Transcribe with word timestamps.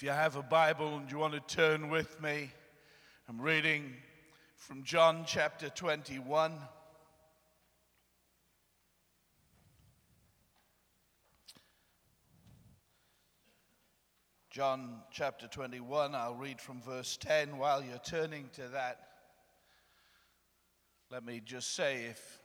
If 0.00 0.04
you 0.04 0.12
have 0.12 0.36
a 0.36 0.42
Bible 0.42 0.96
and 0.96 1.12
you 1.12 1.18
want 1.18 1.34
to 1.34 1.40
turn 1.40 1.90
with 1.90 2.22
me, 2.22 2.50
I'm 3.28 3.38
reading 3.38 3.92
from 4.56 4.82
John 4.82 5.24
chapter 5.26 5.68
21. 5.68 6.54
John 14.48 15.02
chapter 15.12 15.46
21, 15.46 16.14
I'll 16.14 16.34
read 16.34 16.62
from 16.62 16.80
verse 16.80 17.18
10 17.18 17.58
while 17.58 17.84
you're 17.84 17.98
turning 17.98 18.48
to 18.54 18.68
that. 18.68 19.00
Let 21.10 21.26
me 21.26 21.42
just 21.44 21.74
say 21.74 22.06
if 22.06 22.38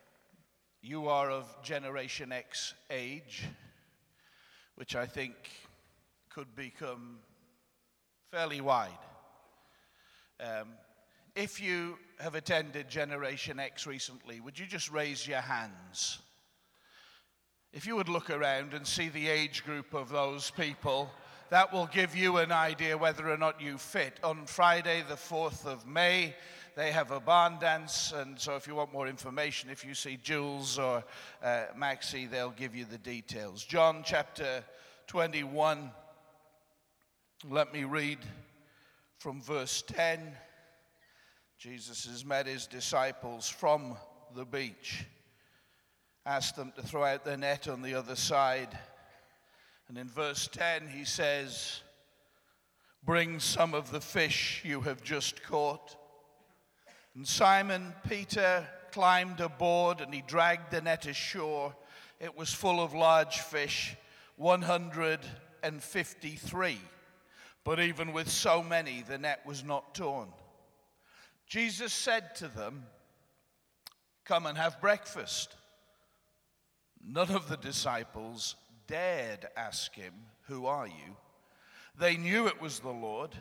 you 0.82 1.08
are 1.08 1.32
of 1.32 1.46
Generation 1.64 2.34
X 2.34 2.74
age, 2.90 3.46
which 4.76 4.94
I 4.94 5.06
think 5.06 5.36
could 6.30 6.54
become 6.54 7.20
fairly 8.32 8.62
wide. 8.62 8.90
Um, 10.40 10.70
if 11.36 11.62
you 11.62 11.98
have 12.20 12.36
attended 12.36 12.90
Generation 12.90 13.59
X 13.59 13.86
recently, 13.86 14.40
would 14.40 14.58
you 14.58 14.66
just 14.66 14.91
raise 14.91 15.27
your 15.27 15.41
hands? 15.41 16.20
If 17.73 17.85
you 17.85 17.96
would 17.96 18.09
look 18.09 18.30
around 18.30 18.73
and 18.73 18.88
see 18.88 19.09
the 19.09 19.27
age 19.27 19.66
group 19.66 19.94
of 19.94 20.09
those 20.09 20.49
people, 20.52 21.12
that 21.49 21.72
will 21.72 21.88
give 21.88 22.16
you 22.16 22.38
an 22.38 22.52
idea 22.52 22.98
whether 22.98 23.30
or 23.30 23.38
not 23.38 23.62
you 23.62 23.77
fit. 23.77 24.20
On 24.23 24.46
Friday, 24.46 25.04
the 25.07 25.16
4th 25.16 25.66
of 25.66 25.85
May, 25.85 26.35
they 26.76 26.91
have 26.91 27.12
a 27.12 27.20
barn 27.20 27.57
dance, 27.60 28.13
and 28.16 28.40
so 28.40 28.55
if 28.55 28.68
you 28.68 28.76
want 28.76 28.91
more 28.91 29.07
information, 29.07 29.70
if 29.70 29.85
you 29.85 29.94
see 29.94 30.18
Jules 30.21 30.80
or 30.80 31.04
uh, 31.44 31.66
Maxie, 31.76 32.26
they'll 32.26 32.49
give 32.49 32.76
you 32.76 32.85
the 32.85 32.98
details. 32.98 33.63
John 33.63 34.04
chapter 34.05 34.63
21, 35.07 35.91
let 37.49 37.73
me 37.73 37.84
read 37.84 38.20
from 39.17 39.41
verse 39.41 39.84
10. 39.88 40.20
Jesus 41.57 42.05
has 42.05 42.24
met 42.26 42.48
his 42.48 42.65
disciples 42.65 43.48
from 43.48 43.96
the 44.35 44.46
beach, 44.46 45.05
asked 46.26 46.55
them 46.55 46.73
to 46.76 46.82
throw 46.82 47.04
out 47.04 47.23
their 47.23 47.38
net 47.38 47.68
on 47.68 47.84
the 47.84 47.93
other 47.93 48.16
side. 48.16 48.76
And 49.88 49.96
in 49.98 50.07
verse 50.07 50.48
10, 50.48 50.88
he 50.88 51.05
says, 51.05 51.82
Bring 53.04 53.40
some 53.40 53.76
of 53.76 53.91
the 53.91 54.01
fish 54.01 54.63
you 54.66 54.82
have 54.82 55.04
just 55.04 55.43
caught. 55.43 55.96
And 57.16 57.27
Simon 57.27 57.93
Peter 58.10 58.68
climbed 58.91 59.40
aboard 59.40 60.01
and 60.01 60.12
he 60.13 60.23
dragged 60.26 60.71
the 60.71 60.82
net 60.82 61.05
ashore. 61.05 61.76
It 62.20 62.35
was 62.35 62.51
full 62.51 62.82
of 62.82 62.96
large 62.96 63.38
fish, 63.40 63.96
153. 64.38 66.79
But 67.66 67.80
even 67.80 68.13
with 68.13 68.30
so 68.30 68.63
many, 68.63 69.02
the 69.02 69.18
net 69.18 69.41
was 69.44 69.63
not 69.63 69.96
torn. 69.96 70.30
Jesus 71.47 71.91
said 71.91 72.35
to 72.35 72.47
them, 72.47 72.85
Come 74.24 74.46
and 74.46 74.57
have 74.57 74.80
breakfast. 74.80 75.56
None 77.06 77.31
of 77.31 77.50
the 77.50 77.57
disciples 77.57 78.56
dared 78.88 79.47
ask 79.57 79.94
him, 79.96 80.13
Who 80.47 80.68
are 80.68 80.88
you? 80.88 81.18
They 82.00 82.18
knew 82.18 82.47
it 82.47 82.62
was 82.62 82.80
the 82.80 82.90
Lord. 82.90 83.31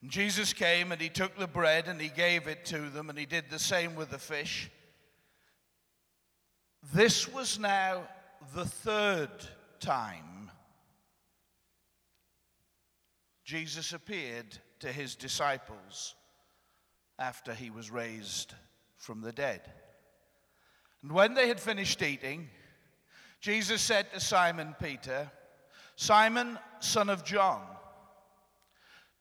And 0.00 0.10
Jesus 0.10 0.52
came 0.52 0.90
and 0.90 1.00
he 1.00 1.08
took 1.08 1.36
the 1.38 1.46
bread 1.46 1.86
and 1.86 2.00
he 2.00 2.08
gave 2.08 2.48
it 2.48 2.64
to 2.66 2.90
them, 2.90 3.08
and 3.08 3.18
he 3.18 3.26
did 3.26 3.50
the 3.50 3.58
same 3.58 3.94
with 3.94 4.10
the 4.10 4.18
fish. 4.18 4.68
This 6.92 7.28
was 7.28 7.60
now 7.60 8.02
the 8.52 8.64
third 8.64 9.30
time 9.78 10.31
Jesus 13.44 13.92
appeared 13.92 14.58
to 14.80 14.88
his 14.88 15.14
disciples 15.14 16.14
after 17.18 17.54
he 17.54 17.70
was 17.70 17.90
raised 17.90 18.54
from 18.96 19.20
the 19.20 19.32
dead. 19.32 19.60
And 21.02 21.12
when 21.12 21.34
they 21.34 21.48
had 21.48 21.60
finished 21.60 22.02
eating, 22.02 22.48
Jesus 23.40 23.82
said 23.82 24.12
to 24.12 24.20
Simon 24.20 24.74
Peter, 24.80 25.30
Simon, 25.96 26.58
son 26.80 27.10
of 27.10 27.24
John, 27.24 27.62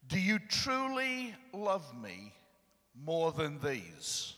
do 0.07 0.19
you 0.19 0.39
truly 0.39 1.33
love 1.53 1.85
me 1.99 2.33
more 2.93 3.31
than 3.31 3.59
these? 3.59 4.35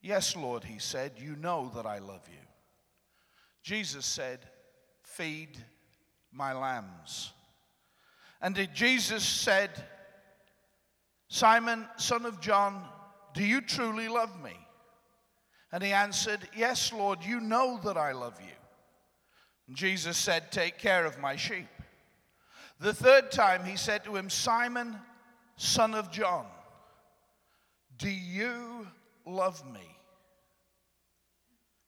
Yes, 0.00 0.36
Lord, 0.36 0.64
he 0.64 0.78
said, 0.78 1.12
you 1.16 1.36
know 1.36 1.70
that 1.74 1.86
I 1.86 1.98
love 1.98 2.28
you. 2.28 2.38
Jesus 3.62 4.04
said, 4.04 4.40
Feed 5.02 5.58
my 6.32 6.52
lambs. 6.52 7.32
And 8.42 8.68
Jesus 8.74 9.24
said, 9.24 9.70
Simon, 11.28 11.86
son 11.96 12.26
of 12.26 12.40
John, 12.40 12.84
do 13.34 13.44
you 13.44 13.60
truly 13.60 14.08
love 14.08 14.42
me? 14.42 14.52
And 15.70 15.82
he 15.82 15.92
answered, 15.92 16.40
Yes, 16.54 16.92
Lord, 16.92 17.24
you 17.24 17.40
know 17.40 17.80
that 17.84 17.96
I 17.96 18.12
love 18.12 18.38
you. 18.40 18.52
And 19.68 19.76
Jesus 19.76 20.18
said, 20.18 20.50
Take 20.50 20.78
care 20.78 21.06
of 21.06 21.18
my 21.20 21.36
sheep. 21.36 21.68
The 22.80 22.92
third 22.92 23.30
time 23.30 23.64
he 23.64 23.76
said 23.76 24.04
to 24.04 24.16
him, 24.16 24.28
Simon, 24.28 24.96
son 25.56 25.94
of 25.94 26.10
John, 26.10 26.46
do 27.96 28.10
you 28.10 28.88
love 29.24 29.64
me? 29.72 29.96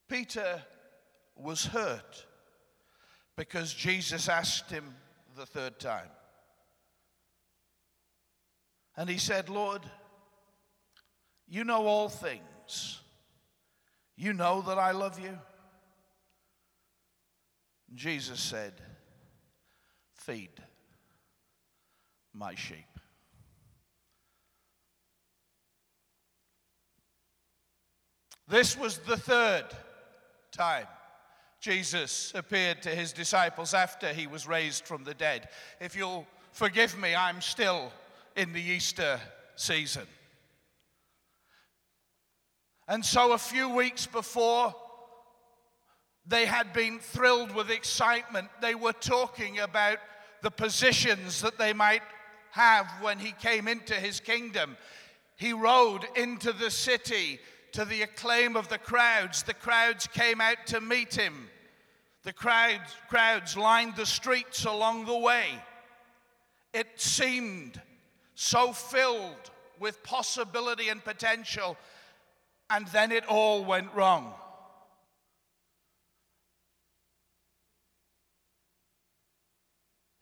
Peter 0.09 0.62
was 1.36 1.66
hurt 1.66 2.25
because 3.36 3.75
Jesus 3.75 4.28
asked 4.28 4.71
him 4.71 4.94
the 5.36 5.44
third 5.44 5.81
time. 5.81 6.09
And 8.97 9.09
he 9.09 9.19
said, 9.19 9.49
Lord, 9.49 9.82
you 11.49 11.65
know 11.65 11.87
all 11.87 12.09
things. 12.09 13.00
You 14.16 14.32
know 14.32 14.62
that 14.62 14.78
I 14.78 14.93
love 14.93 15.19
you. 15.19 15.38
Jesus 17.94 18.41
said, 18.41 18.72
Feed 20.15 20.50
my 22.33 22.54
sheep. 22.54 22.87
This 28.49 28.77
was 28.78 28.99
the 28.99 29.16
third 29.16 29.65
time 30.53 30.87
Jesus 31.60 32.33
appeared 32.34 32.83
to 32.83 32.91
his 32.91 33.12
disciples 33.12 33.72
after 33.72 34.12
he 34.12 34.27
was 34.27 34.47
raised 34.47 34.84
from 34.84 35.03
the 35.04 35.15
dead. 35.15 35.49
If 35.81 35.97
you'll 35.97 36.27
forgive 36.53 36.99
me, 36.99 37.15
I'm 37.15 37.41
still 37.41 37.91
in 38.37 38.53
the 38.53 38.61
Easter 38.61 39.21
season. 39.56 40.06
And 42.87 43.05
so, 43.05 43.33
a 43.33 43.39
few 43.39 43.71
weeks 43.71 44.06
before, 44.06 44.75
they 46.27 46.47
had 46.47 46.72
been 46.72 46.99
thrilled 46.99 47.55
with 47.55 47.71
excitement. 47.71 48.49
They 48.61 48.75
were 48.75 48.93
talking 48.93 49.61
about 49.61 49.99
the 50.43 50.50
positions 50.50 51.41
that 51.41 51.59
they 51.59 51.72
might 51.72 52.03
have 52.50 52.87
when 53.00 53.19
he 53.19 53.33
came 53.33 53.69
into 53.69 53.95
his 53.95 54.21
kingdom. 54.21 54.77
He 55.37 55.53
rode 55.53 56.06
into 56.15 56.53
the 56.53 56.71
city 56.71 57.41
to 57.72 57.84
the 57.84 58.03
acclaim 58.03 58.56
of 58.56 58.69
the 58.69 58.78
crowds. 58.78 59.43
The 59.43 59.55
crowds 59.55 60.06
came 60.06 60.41
out 60.41 60.66
to 60.66 60.81
meet 60.81 61.15
him. 61.15 61.49
The 62.22 62.33
crowds, 62.33 62.95
crowds 63.09 63.56
lined 63.56 63.97
the 63.97 64.06
streets 64.06 64.65
along 64.65 65.06
the 65.06 65.19
way. 65.19 65.47
It 66.72 67.01
seemed 67.01 67.81
so 68.34 68.72
filled 68.72 69.50
with 69.78 70.03
possibility 70.03 70.89
and 70.89 71.03
potential, 71.05 71.77
and 72.71 72.87
then 72.89 73.12
it 73.12 73.27
all 73.27 73.65
went 73.65 73.93
wrong. 73.95 74.34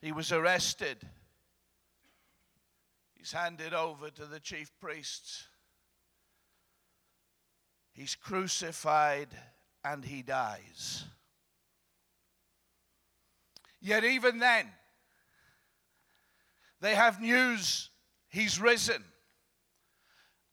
He 0.01 0.11
was 0.11 0.31
arrested. 0.31 0.97
He's 3.13 3.31
handed 3.31 3.73
over 3.73 4.09
to 4.09 4.25
the 4.25 4.39
chief 4.39 4.69
priests. 4.81 5.47
He's 7.93 8.15
crucified 8.15 9.29
and 9.85 10.03
he 10.03 10.21
dies. 10.21 11.05
Yet, 13.79 14.03
even 14.03 14.39
then, 14.39 14.67
they 16.81 16.95
have 16.95 17.21
news 17.21 17.89
He's 18.33 18.59
risen. 18.59 19.03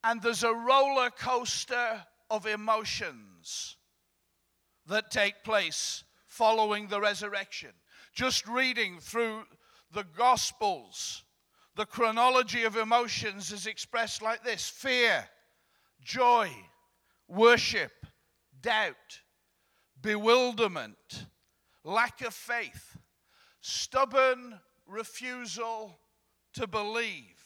And 0.03 0.21
there's 0.21 0.43
a 0.43 0.53
roller 0.53 1.09
coaster 1.09 2.05
of 2.29 2.45
emotions 2.45 3.75
that 4.85 5.09
take 5.09 5.43
place 5.43 6.03
following 6.27 6.87
the 6.87 7.01
resurrection. 7.01 7.71
Just 8.13 8.47
reading 8.47 8.99
through 8.99 9.45
the 9.91 10.05
Gospels, 10.15 11.23
the 11.75 11.87
chronology 11.87 12.65
of 12.65 12.77
emotions 12.77 13.51
is 13.51 13.65
expressed 13.65 14.21
like 14.21 14.43
this 14.43 14.69
fear, 14.69 15.27
joy, 16.03 16.51
worship, 17.27 18.05
doubt, 18.61 19.21
bewilderment, 19.99 21.25
lack 21.83 22.21
of 22.21 22.35
faith, 22.35 22.95
stubborn 23.59 24.59
refusal 24.85 25.97
to 26.53 26.67
believe, 26.67 27.40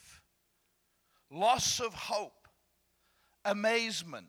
loss 1.31 1.79
of 1.79 1.93
hope, 1.93 2.47
amazement. 3.43 4.27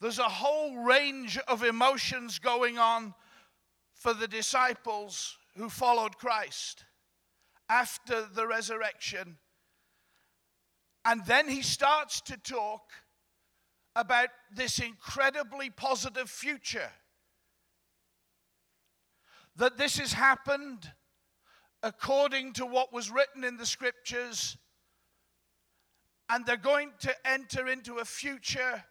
There's 0.00 0.18
a 0.18 0.24
whole 0.24 0.76
range 0.78 1.38
of 1.46 1.62
emotions 1.62 2.38
going 2.38 2.78
on 2.78 3.14
for 3.94 4.14
the 4.14 4.28
disciples 4.28 5.36
who 5.56 5.68
followed 5.68 6.16
Christ 6.16 6.84
after 7.68 8.26
the 8.34 8.46
resurrection. 8.46 9.36
And 11.04 11.24
then 11.26 11.48
he 11.48 11.62
starts 11.62 12.20
to 12.22 12.36
talk 12.36 12.82
about 13.94 14.28
this 14.54 14.78
incredibly 14.78 15.70
positive 15.70 16.30
future. 16.30 16.90
That 19.56 19.76
this 19.76 19.98
has 19.98 20.12
happened 20.12 20.90
according 21.82 22.52
to 22.54 22.66
what 22.66 22.92
was 22.92 23.10
written 23.10 23.44
in 23.44 23.56
the 23.56 23.66
scriptures, 23.66 24.56
and 26.28 26.44
they're 26.46 26.56
going 26.56 26.92
to 27.00 27.14
enter 27.26 27.66
into 27.66 27.98
a 27.98 28.04
future 28.04 28.84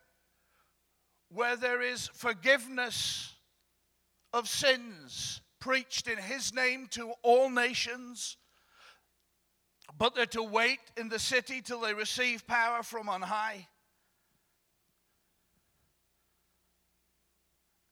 where 1.29 1.55
there 1.55 1.81
is 1.81 2.07
forgiveness 2.13 3.33
of 4.33 4.47
sins 4.47 5.41
preached 5.59 6.07
in 6.07 6.17
his 6.17 6.53
name 6.53 6.87
to 6.91 7.13
all 7.21 7.49
nations, 7.49 8.37
but 9.97 10.15
they're 10.15 10.25
to 10.25 10.43
wait 10.43 10.79
in 10.97 11.09
the 11.09 11.19
city 11.19 11.61
till 11.61 11.81
they 11.81 11.93
receive 11.93 12.47
power 12.47 12.81
from 12.81 13.09
on 13.09 13.21
high. 13.21 13.67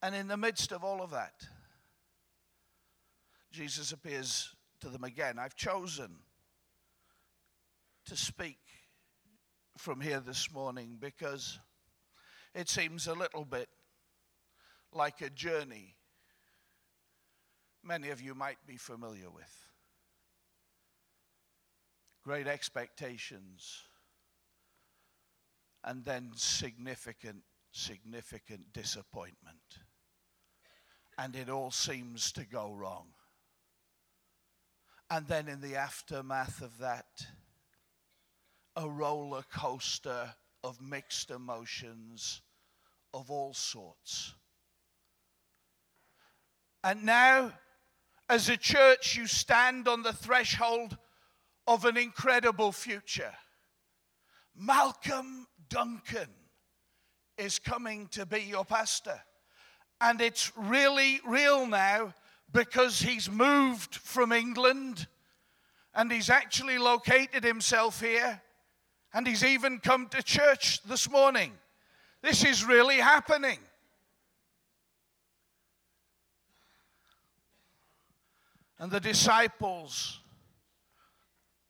And 0.01 0.15
in 0.15 0.27
the 0.27 0.37
midst 0.37 0.71
of 0.71 0.83
all 0.83 1.01
of 1.01 1.11
that, 1.11 1.33
Jesus 3.51 3.91
appears 3.91 4.53
to 4.81 4.89
them 4.89 5.03
again. 5.03 5.39
I've 5.39 5.55
chosen 5.55 6.09
to 8.05 8.15
speak 8.15 8.59
from 9.77 10.01
here 10.01 10.19
this 10.19 10.51
morning 10.51 10.97
because 10.99 11.59
it 12.55 12.69
seems 12.69 13.07
a 13.07 13.13
little 13.13 13.45
bit 13.45 13.69
like 14.93 15.21
a 15.21 15.29
journey 15.29 15.97
many 17.87 18.09
of 18.09 18.21
you 18.21 18.35
might 18.35 18.57
be 18.67 18.77
familiar 18.77 19.29
with. 19.29 19.65
Great 22.23 22.47
expectations, 22.47 23.83
and 25.83 26.03
then 26.03 26.31
significant, 26.35 27.43
significant 27.71 28.73
disappointment. 28.73 29.79
And 31.17 31.35
it 31.35 31.49
all 31.49 31.71
seems 31.71 32.31
to 32.33 32.45
go 32.45 32.73
wrong. 32.73 33.07
And 35.09 35.27
then 35.27 35.47
in 35.47 35.61
the 35.61 35.75
aftermath 35.75 36.61
of 36.61 36.77
that, 36.79 37.05
a 38.75 38.89
roller 38.89 39.43
coaster 39.53 40.33
of 40.63 40.81
mixed 40.81 41.31
emotions 41.31 42.41
of 43.13 43.31
all 43.31 43.53
sorts. 43.53 44.33
And 46.83 47.03
now, 47.03 47.53
as 48.29 48.49
a 48.49 48.57
church, 48.57 49.15
you 49.15 49.27
stand 49.27 49.87
on 49.87 50.03
the 50.03 50.13
threshold 50.13 50.97
of 51.65 51.85
an 51.85 51.97
incredible 51.97 52.71
future. 52.71 53.33
Malcolm 54.55 55.47
Duncan 55.69 56.29
is 57.37 57.59
coming 57.59 58.07
to 58.07 58.25
be 58.25 58.41
your 58.41 58.65
pastor. 58.65 59.19
And 60.01 60.21
it's 60.21 60.51
really 60.55 61.21
real 61.25 61.65
now 61.65 62.13
because 62.51 62.99
he's 62.99 63.29
moved 63.29 63.95
from 63.95 64.31
England 64.31 65.07
and 65.93 66.11
he's 66.11 66.29
actually 66.29 66.77
located 66.77 67.43
himself 67.43 68.01
here 68.01 68.41
and 69.13 69.27
he's 69.27 69.43
even 69.43 69.79
come 69.79 70.07
to 70.07 70.21
church 70.21 70.81
this 70.83 71.09
morning. 71.09 71.53
This 72.21 72.45
is 72.45 72.63
really 72.63 72.97
happening. 72.97 73.59
And 78.79 78.91
the 78.91 78.99
disciples, 78.99 80.19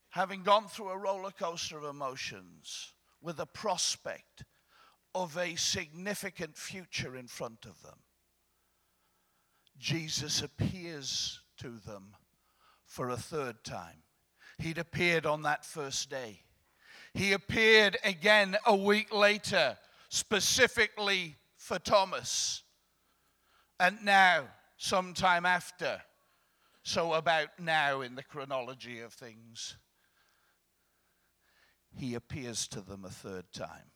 having 0.09 0.43
gone 0.43 0.67
through 0.67 0.89
a 0.89 0.97
roller 0.97 1.31
coaster 1.31 1.77
of 1.77 1.85
emotions 1.85 2.91
with 3.21 3.39
a 3.39 3.45
prospect 3.45 4.43
of 5.15 5.37
a 5.37 5.55
significant 5.55 6.57
future 6.57 7.15
in 7.15 7.27
front 7.27 7.65
of 7.65 7.81
them, 7.81 7.97
Jesus 9.79 10.41
appears 10.41 11.39
to 11.57 11.79
them 11.85 12.15
for 12.85 13.09
a 13.09 13.17
third 13.17 13.63
time. 13.63 14.03
He'd 14.57 14.77
appeared 14.77 15.25
on 15.25 15.43
that 15.43 15.65
first 15.65 16.09
day. 16.09 16.41
He 17.13 17.33
appeared 17.33 17.97
again 18.03 18.57
a 18.65 18.75
week 18.75 19.13
later, 19.13 19.77
specifically 20.09 21.35
for 21.57 21.79
Thomas. 21.79 22.63
And 23.79 24.03
now, 24.03 24.45
sometime 24.77 25.45
after, 25.45 26.01
so 26.83 27.13
about 27.13 27.59
now 27.59 28.01
in 28.01 28.15
the 28.15 28.23
chronology 28.23 28.99
of 28.99 29.13
things, 29.13 29.77
he 31.95 32.15
appears 32.15 32.67
to 32.69 32.81
them 32.81 33.05
a 33.05 33.09
third 33.09 33.45
time. 33.53 33.91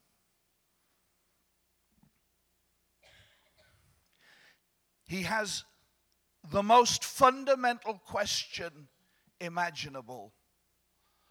He 5.06 5.24
has 5.24 5.66
the 6.50 6.64
most 6.64 7.04
fundamental 7.04 7.96
question 8.06 8.88
imaginable 9.40 10.34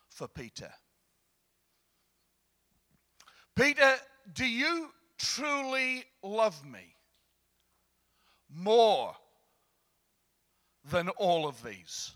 for 0.09 0.29
Peter. 0.29 0.71
Peter, 3.57 3.95
do 4.33 4.47
you 4.47 4.91
truly 5.19 6.05
love 6.23 6.65
me 6.65 6.95
more 8.49 9.15
than 10.91 11.09
all 11.11 11.47
of 11.47 11.63
these? 11.63 12.13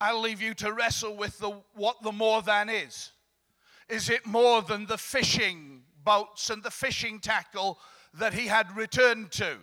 I'll 0.00 0.20
leave 0.20 0.40
you 0.40 0.54
to 0.54 0.72
wrestle 0.72 1.16
with 1.16 1.38
the, 1.38 1.50
what 1.74 1.96
the 2.02 2.12
more 2.12 2.40
than 2.42 2.68
is. 2.68 3.12
Is 3.88 4.10
it 4.10 4.26
more 4.26 4.62
than 4.62 4.86
the 4.86 4.98
fishing 4.98 5.82
boats 6.04 6.50
and 6.50 6.62
the 6.62 6.70
fishing 6.70 7.18
tackle 7.18 7.78
that 8.14 8.32
he 8.32 8.46
had 8.46 8.76
returned 8.76 9.32
to? 9.32 9.58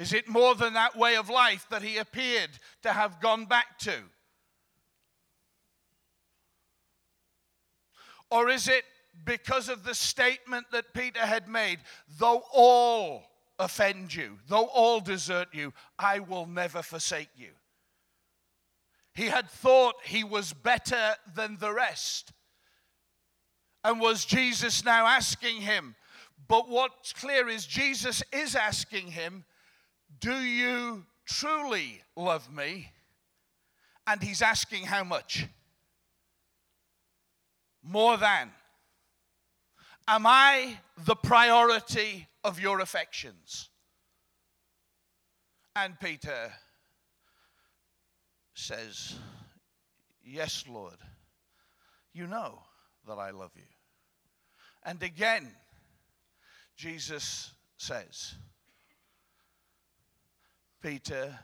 Is 0.00 0.14
it 0.14 0.26
more 0.26 0.54
than 0.54 0.72
that 0.72 0.96
way 0.96 1.16
of 1.16 1.28
life 1.28 1.66
that 1.68 1.82
he 1.82 1.98
appeared 1.98 2.48
to 2.82 2.90
have 2.90 3.20
gone 3.20 3.44
back 3.44 3.78
to? 3.80 3.96
Or 8.30 8.48
is 8.48 8.66
it 8.66 8.84
because 9.26 9.68
of 9.68 9.84
the 9.84 9.94
statement 9.94 10.64
that 10.72 10.94
Peter 10.94 11.20
had 11.20 11.48
made, 11.48 11.80
though 12.18 12.42
all 12.50 13.24
offend 13.58 14.14
you, 14.14 14.38
though 14.48 14.68
all 14.68 15.00
desert 15.00 15.48
you, 15.52 15.74
I 15.98 16.20
will 16.20 16.46
never 16.46 16.80
forsake 16.80 17.28
you? 17.36 17.50
He 19.12 19.26
had 19.26 19.50
thought 19.50 19.96
he 20.02 20.24
was 20.24 20.54
better 20.54 21.16
than 21.34 21.58
the 21.58 21.74
rest. 21.74 22.32
And 23.84 24.00
was 24.00 24.24
Jesus 24.24 24.82
now 24.82 25.06
asking 25.06 25.60
him? 25.60 25.94
But 26.48 26.70
what's 26.70 27.12
clear 27.12 27.50
is 27.50 27.66
Jesus 27.66 28.22
is 28.32 28.56
asking 28.56 29.08
him, 29.08 29.44
do 30.20 30.34
you 30.34 31.04
truly 31.26 32.02
love 32.16 32.52
me? 32.52 32.92
And 34.06 34.22
he's 34.22 34.42
asking 34.42 34.84
how 34.84 35.04
much? 35.04 35.46
More 37.82 38.16
than. 38.16 38.50
Am 40.06 40.26
I 40.26 40.78
the 41.04 41.14
priority 41.14 42.26
of 42.42 42.58
your 42.58 42.80
affections? 42.80 43.68
And 45.76 45.98
Peter 46.00 46.52
says, 48.54 49.14
Yes, 50.24 50.64
Lord, 50.68 50.96
you 52.12 52.26
know 52.26 52.60
that 53.06 53.18
I 53.18 53.30
love 53.30 53.52
you. 53.56 53.62
And 54.84 55.02
again, 55.02 55.50
Jesus 56.76 57.52
says, 57.76 58.34
Peter, 60.82 61.38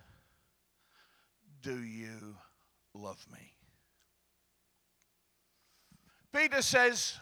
do 1.63 1.83
you 1.83 2.37
love 2.95 3.25
me? 3.33 3.53
Peter 6.33 6.63
says, 6.63 7.19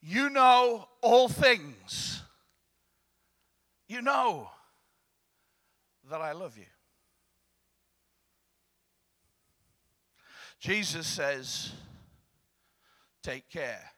You 0.00 0.30
know 0.30 0.88
all 1.02 1.28
things. 1.28 2.22
You 3.88 4.00
know 4.00 4.50
that 6.10 6.20
I 6.20 6.32
love 6.32 6.56
you. 6.56 6.64
Jesus 10.60 11.06
says, 11.06 11.72
Take 13.22 13.50
care 13.50 13.90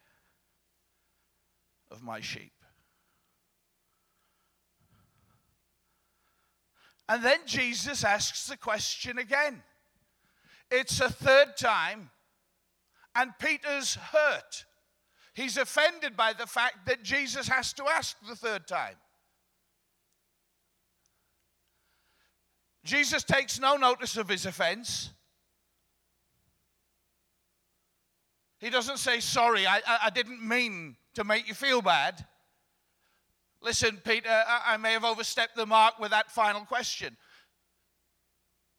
of 1.91 2.03
my 2.03 2.21
sheep. 2.21 2.54
And 7.09 7.23
then 7.23 7.41
Jesus 7.47 8.05
asks 8.05 8.47
the 8.47 8.57
question 8.57 9.19
again. 9.19 9.63
It's 10.71 11.01
a 11.01 11.11
third 11.11 11.57
time, 11.57 12.11
and 13.15 13.33
Peter's 13.39 13.95
hurt. 13.97 14.65
He's 15.35 15.57
offended 15.57 16.17
by 16.17 16.33
the 16.33 16.47
fact 16.47 16.87
that 16.87 17.03
Jesus 17.03 17.49
has 17.49 17.73
to 17.75 17.85
ask 17.85 18.17
the 18.27 18.37
third 18.37 18.67
time. 18.67 18.97
Jesus 22.85 23.25
takes 23.25 23.59
no 23.59 23.77
notice 23.77 24.17
of 24.17 24.29
his 24.29 24.47
offense. 24.47 25.11
He 28.59 28.71
doesn't 28.71 28.99
say, 28.99 29.21
Sorry, 29.21 29.67
I, 29.67 29.81
I, 30.03 30.11
didn't 30.11 30.47
mean 30.47 30.97
to 31.15 31.25
make 31.25 31.49
you 31.49 31.55
feel 31.55 31.83
bad. 31.83 32.25
Listen, 33.65 33.99
Peter, 34.05 34.29
I, 34.29 34.77
may 34.77 34.93
have 34.93 35.05
overstepped 35.05 35.57
the 35.57 35.65
mark 35.65 35.99
with 35.99 36.11
that 36.11 36.31
final 36.31 36.67
question. 36.67 37.17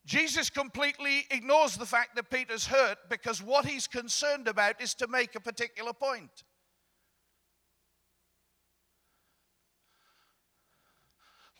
Jesus 0.06 0.52
completely 0.52 1.26
ignores 1.32 1.76
the 1.76 1.88
fact 1.88 2.16
that 2.16 2.30
Peter's 2.30 2.68
hurt 2.68 3.00
because 3.10 3.42
what 3.42 3.66
he's 3.66 3.88
concerned 3.88 4.48
about 4.48 4.80
is 4.80 4.94
to 4.94 5.08
make 5.08 5.34
a 5.34 5.40
particular 5.40 5.92
point. 5.92 6.44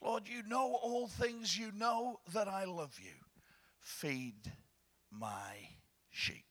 Lord, 0.04 0.28
you 0.28 0.44
know 0.48 0.78
all 0.84 1.08
things. 1.08 1.58
You 1.58 1.72
know 1.76 2.20
that 2.32 2.48
I 2.48 2.66
love 2.66 2.94
you. 3.02 3.16
Feed 3.80 4.52
my 5.10 5.56
sheep. 6.12 6.46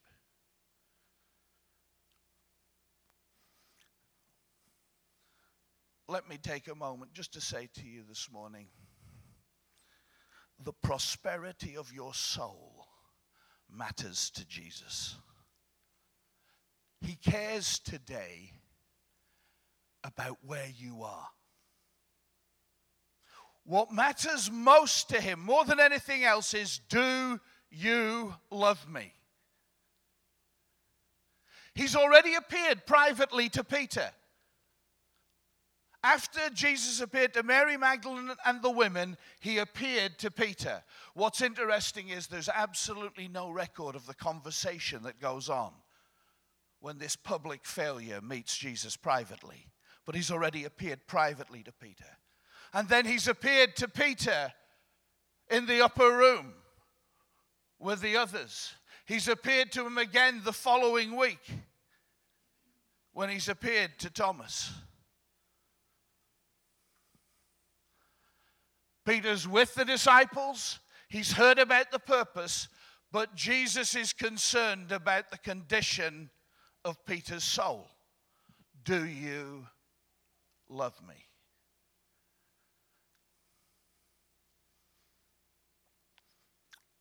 Let 6.07 6.29
me 6.29 6.37
take 6.37 6.69
a 6.69 6.75
moment 6.75 7.15
just 7.15 7.33
to 7.33 7.41
say 7.41 7.69
to 7.75 7.87
you 7.87 8.03
this 8.07 8.29
morning 8.31 8.67
the 10.63 10.73
prosperity 10.73 11.77
of 11.77 11.93
your 11.93 12.15
soul 12.15 12.87
matters 13.71 14.31
to 14.31 14.47
Jesus. 14.47 15.17
He 17.01 17.17
cares 17.17 17.79
today 17.79 18.53
about 20.05 20.39
where 20.47 20.69
you 20.77 21.03
are. 21.03 21.29
What 23.65 23.91
matters 23.91 24.51
most 24.51 25.09
to 25.09 25.21
him, 25.21 25.41
more 25.41 25.65
than 25.65 25.81
anything 25.81 26.23
else, 26.23 26.53
is 26.53 26.81
do 26.91 27.41
you 27.71 28.35
love 28.51 28.87
me? 28.89 29.15
He's 31.75 31.97
already 31.97 32.35
appeared 32.35 32.87
privately 32.87 33.49
to 33.51 33.65
Peter. 33.65 34.11
After 36.05 36.51
Jesus 36.51 37.01
appeared 37.01 37.33
to 37.33 37.43
Mary 37.43 37.79
Magdalene 37.79 38.31
and 38.45 38.61
the 38.61 38.71
women, 38.71 39.17
he 39.41 39.57
appeared 39.57 40.19
to 40.19 40.31
Peter. 40.31 40.83
What's 41.15 41.41
interesting 41.41 42.11
is 42.11 42.27
there's 42.27 42.51
absolutely 42.51 43.27
no 43.27 43.49
record 43.49 43.97
of 43.97 44.05
the 44.05 44.13
conversation 44.13 45.03
that 45.05 45.19
goes 45.19 45.49
on 45.49 45.73
when 46.81 46.99
this 46.99 47.17
public 47.17 47.65
failure 47.65 48.21
meets 48.21 48.55
Jesus 48.55 48.99
privately. 48.99 49.69
But 50.05 50.15
he's 50.15 50.31
already 50.31 50.65
appeared 50.65 51.07
privately 51.07 51.63
to 51.63 51.73
Peter. 51.73 52.19
And 52.75 52.87
then 52.87 53.07
he's 53.07 53.27
appeared 53.27 53.75
to 53.77 53.89
Peter 53.89 54.53
in 55.51 55.65
the 55.65 55.83
upper 55.83 56.15
room 56.15 56.53
with 57.79 58.03
the 58.03 58.19
others. 58.19 58.75
He's 59.07 59.27
appeared 59.27 59.73
to 59.73 59.87
him 59.87 59.97
again 59.97 60.43
the 60.45 60.53
following 60.53 61.17
week 61.17 61.51
when 63.15 63.31
he's 63.31 63.49
appeared 63.49 63.99
to 64.01 64.11
Thomas. 64.11 64.71
Peter's 69.05 69.47
with 69.47 69.75
the 69.75 69.85
disciples, 69.85 70.79
he's 71.09 71.33
heard 71.33 71.59
about 71.59 71.91
the 71.91 71.99
purpose, 71.99 72.69
but 73.13 73.35
Jesus 73.35 73.95
is 73.95 74.13
concerned 74.13 74.93
about 74.93 75.31
the 75.31 75.39
condition 75.39 76.31
of 76.85 77.05
Peter's 77.07 77.45
soul. 77.45 77.89
Do 78.85 79.05
you 79.05 79.67
love 80.69 80.95
me? 81.07 81.15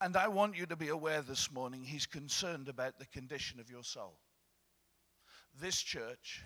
And 0.01 0.17
I 0.17 0.27
want 0.27 0.57
you 0.57 0.65
to 0.65 0.75
be 0.75 0.89
aware 0.89 1.21
this 1.21 1.49
morning, 1.49 1.85
he's 1.85 2.05
concerned 2.05 2.67
about 2.67 2.99
the 2.99 3.05
condition 3.05 3.61
of 3.61 3.69
your 3.69 3.83
soul. 3.85 4.17
This 5.61 5.77
church 5.77 6.43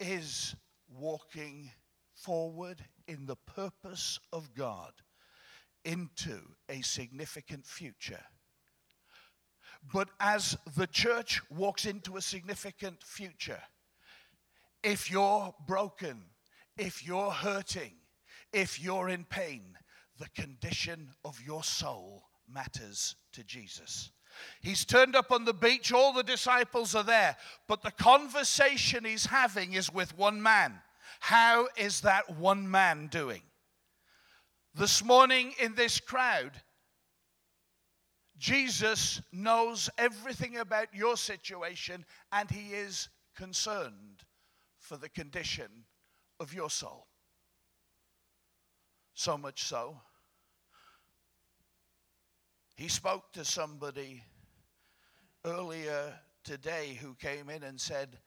is 0.00 0.54
walking 0.88 1.70
forward 2.14 2.82
in 3.06 3.26
the 3.26 3.36
purpose 3.36 4.18
of 4.32 4.54
God 4.54 4.92
into 5.84 6.38
a 6.68 6.82
significant 6.82 7.66
future. 7.66 8.24
But 9.92 10.10
as 10.20 10.56
the 10.76 10.86
church 10.86 11.40
walks 11.50 11.86
into 11.86 12.16
a 12.16 12.22
significant 12.22 13.02
future, 13.02 13.60
if 14.82 15.10
you're 15.10 15.54
broken, 15.66 16.22
if 16.76 17.04
you're 17.04 17.30
hurting, 17.30 17.92
if 18.52 18.80
you're 18.80 19.08
in 19.08 19.24
pain, 19.24 19.62
the 20.18 20.28
condition 20.40 21.08
of 21.24 21.40
your 21.44 21.64
soul 21.64 22.24
matters 22.48 23.16
to 23.32 23.42
Jesus. 23.42 24.12
He's 24.60 24.84
turned 24.84 25.14
up 25.16 25.30
on 25.30 25.44
the 25.44 25.52
beach, 25.52 25.92
all 25.92 26.12
the 26.12 26.22
disciples 26.22 26.94
are 26.94 27.02
there, 27.02 27.36
but 27.68 27.82
the 27.82 27.90
conversation 27.90 29.04
he's 29.04 29.26
having 29.26 29.74
is 29.74 29.92
with 29.92 30.16
one 30.16 30.42
man. 30.42 30.80
How 31.22 31.68
is 31.76 32.00
that 32.00 32.36
one 32.36 32.68
man 32.68 33.06
doing? 33.06 33.42
This 34.74 35.04
morning 35.04 35.54
in 35.60 35.76
this 35.76 36.00
crowd, 36.00 36.50
Jesus 38.38 39.22
knows 39.30 39.88
everything 39.96 40.56
about 40.56 40.88
your 40.92 41.16
situation 41.16 42.04
and 42.32 42.50
he 42.50 42.74
is 42.74 43.08
concerned 43.36 44.24
for 44.80 44.96
the 44.96 45.08
condition 45.08 45.68
of 46.40 46.52
your 46.52 46.68
soul. 46.68 47.06
So 49.14 49.38
much 49.38 49.62
so, 49.62 50.00
he 52.74 52.88
spoke 52.88 53.32
to 53.34 53.44
somebody 53.44 54.24
earlier 55.44 56.18
today 56.42 56.98
who 57.00 57.14
came 57.14 57.48
in 57.48 57.62
and 57.62 57.80
said, 57.80 58.18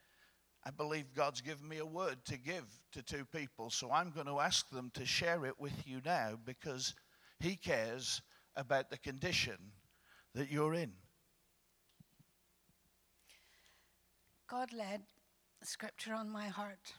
I 0.65 0.71
believe 0.71 1.13
God's 1.13 1.41
given 1.41 1.67
me 1.67 1.77
a 1.77 1.85
word 1.85 2.17
to 2.25 2.37
give 2.37 2.65
to 2.93 3.03
two 3.03 3.25
people, 3.25 3.69
so 3.69 3.91
I'm 3.91 4.11
going 4.11 4.25
to 4.25 4.39
ask 4.39 4.69
them 4.69 4.89
to 4.95 5.05
share 5.05 5.45
it 5.45 5.59
with 5.59 5.87
you 5.87 6.01
now 6.03 6.39
because 6.43 6.95
He 7.39 7.55
cares 7.55 8.21
about 8.55 8.89
the 8.89 8.97
condition 8.97 9.57
that 10.33 10.51
you're 10.51 10.73
in. 10.73 10.93
God 14.47 14.73
led 14.73 15.01
scripture 15.63 16.13
on 16.13 16.29
my 16.29 16.47
heart. 16.47 16.93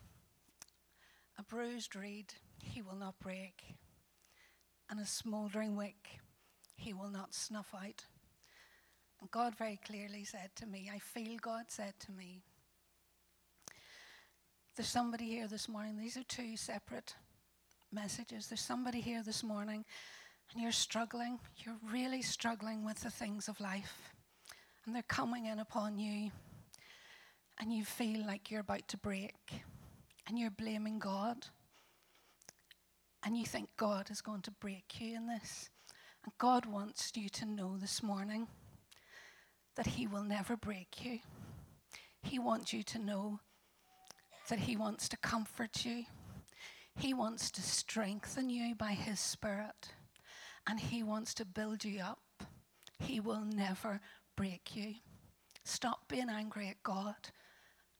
A 1.38 1.42
bruised 1.42 1.94
reed 1.94 2.32
he 2.58 2.82
will 2.82 2.96
not 2.96 3.18
break, 3.20 3.62
and 4.90 4.98
a 4.98 5.06
smouldering 5.06 5.76
wick 5.76 6.20
he 6.76 6.92
will 6.92 7.10
not 7.10 7.34
snuff 7.34 7.74
out. 7.74 8.04
And 9.20 9.30
God 9.30 9.54
very 9.56 9.78
clearly 9.86 10.24
said 10.24 10.50
to 10.56 10.66
me, 10.66 10.90
I 10.92 10.98
feel 10.98 11.36
God 11.40 11.66
said 11.68 11.94
to 12.00 12.12
me, 12.12 12.42
there's 14.76 14.88
somebody 14.88 15.24
here 15.24 15.48
this 15.48 15.70
morning. 15.70 15.96
These 15.96 16.18
are 16.18 16.22
two 16.24 16.54
separate 16.54 17.14
messages. 17.90 18.46
There's 18.46 18.60
somebody 18.60 19.00
here 19.00 19.22
this 19.22 19.42
morning 19.42 19.86
and 20.52 20.62
you're 20.62 20.70
struggling. 20.70 21.38
You're 21.56 21.78
really 21.90 22.20
struggling 22.20 22.84
with 22.84 23.00
the 23.00 23.10
things 23.10 23.48
of 23.48 23.58
life. 23.58 24.12
And 24.84 24.94
they're 24.94 25.02
coming 25.02 25.46
in 25.46 25.60
upon 25.60 25.98
you. 25.98 26.30
And 27.58 27.72
you 27.72 27.86
feel 27.86 28.26
like 28.26 28.50
you're 28.50 28.60
about 28.60 28.86
to 28.88 28.98
break. 28.98 29.34
And 30.26 30.38
you're 30.38 30.50
blaming 30.50 30.98
God. 30.98 31.46
And 33.24 33.34
you 33.34 33.46
think 33.46 33.70
God 33.78 34.10
is 34.10 34.20
going 34.20 34.42
to 34.42 34.50
break 34.50 35.00
you 35.00 35.16
in 35.16 35.26
this. 35.26 35.70
And 36.22 36.34
God 36.36 36.66
wants 36.66 37.12
you 37.14 37.30
to 37.30 37.46
know 37.46 37.78
this 37.78 38.02
morning 38.02 38.46
that 39.74 39.86
He 39.86 40.06
will 40.06 40.22
never 40.22 40.54
break 40.54 41.02
you. 41.02 41.20
He 42.22 42.38
wants 42.38 42.74
you 42.74 42.82
to 42.82 42.98
know 42.98 43.40
that 44.48 44.60
He 44.60 44.76
wants 44.76 45.08
to 45.08 45.16
comfort 45.16 45.84
you. 45.84 46.04
He 46.94 47.12
wants 47.12 47.50
to 47.52 47.62
strengthen 47.62 48.48
you 48.48 48.74
by 48.74 48.92
His 48.92 49.20
Spirit. 49.20 49.92
And 50.66 50.80
He 50.80 51.02
wants 51.02 51.34
to 51.34 51.44
build 51.44 51.84
you 51.84 52.00
up. 52.00 52.20
He 52.98 53.20
will 53.20 53.44
never 53.44 54.00
break 54.36 54.74
you. 54.74 54.94
Stop 55.64 56.08
being 56.08 56.30
angry 56.30 56.68
at 56.68 56.82
God 56.82 57.16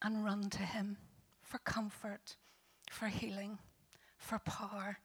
and 0.02 0.24
run 0.24 0.48
to 0.50 0.62
Him 0.62 0.96
for 1.42 1.58
comfort, 1.58 2.36
for 2.90 3.06
healing, 3.06 3.58
for 4.18 4.38
power 4.38 4.98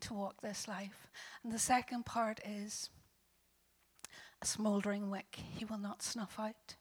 to 0.00 0.14
walk 0.14 0.40
this 0.40 0.66
life. 0.66 1.10
And 1.44 1.52
the 1.52 1.58
second 1.58 2.06
part 2.06 2.40
is 2.44 2.90
a 4.42 4.46
smouldering 4.46 5.10
wick 5.10 5.38
He 5.54 5.64
will 5.64 5.78
not 5.78 6.02
snuff 6.02 6.36
out. 6.38 6.76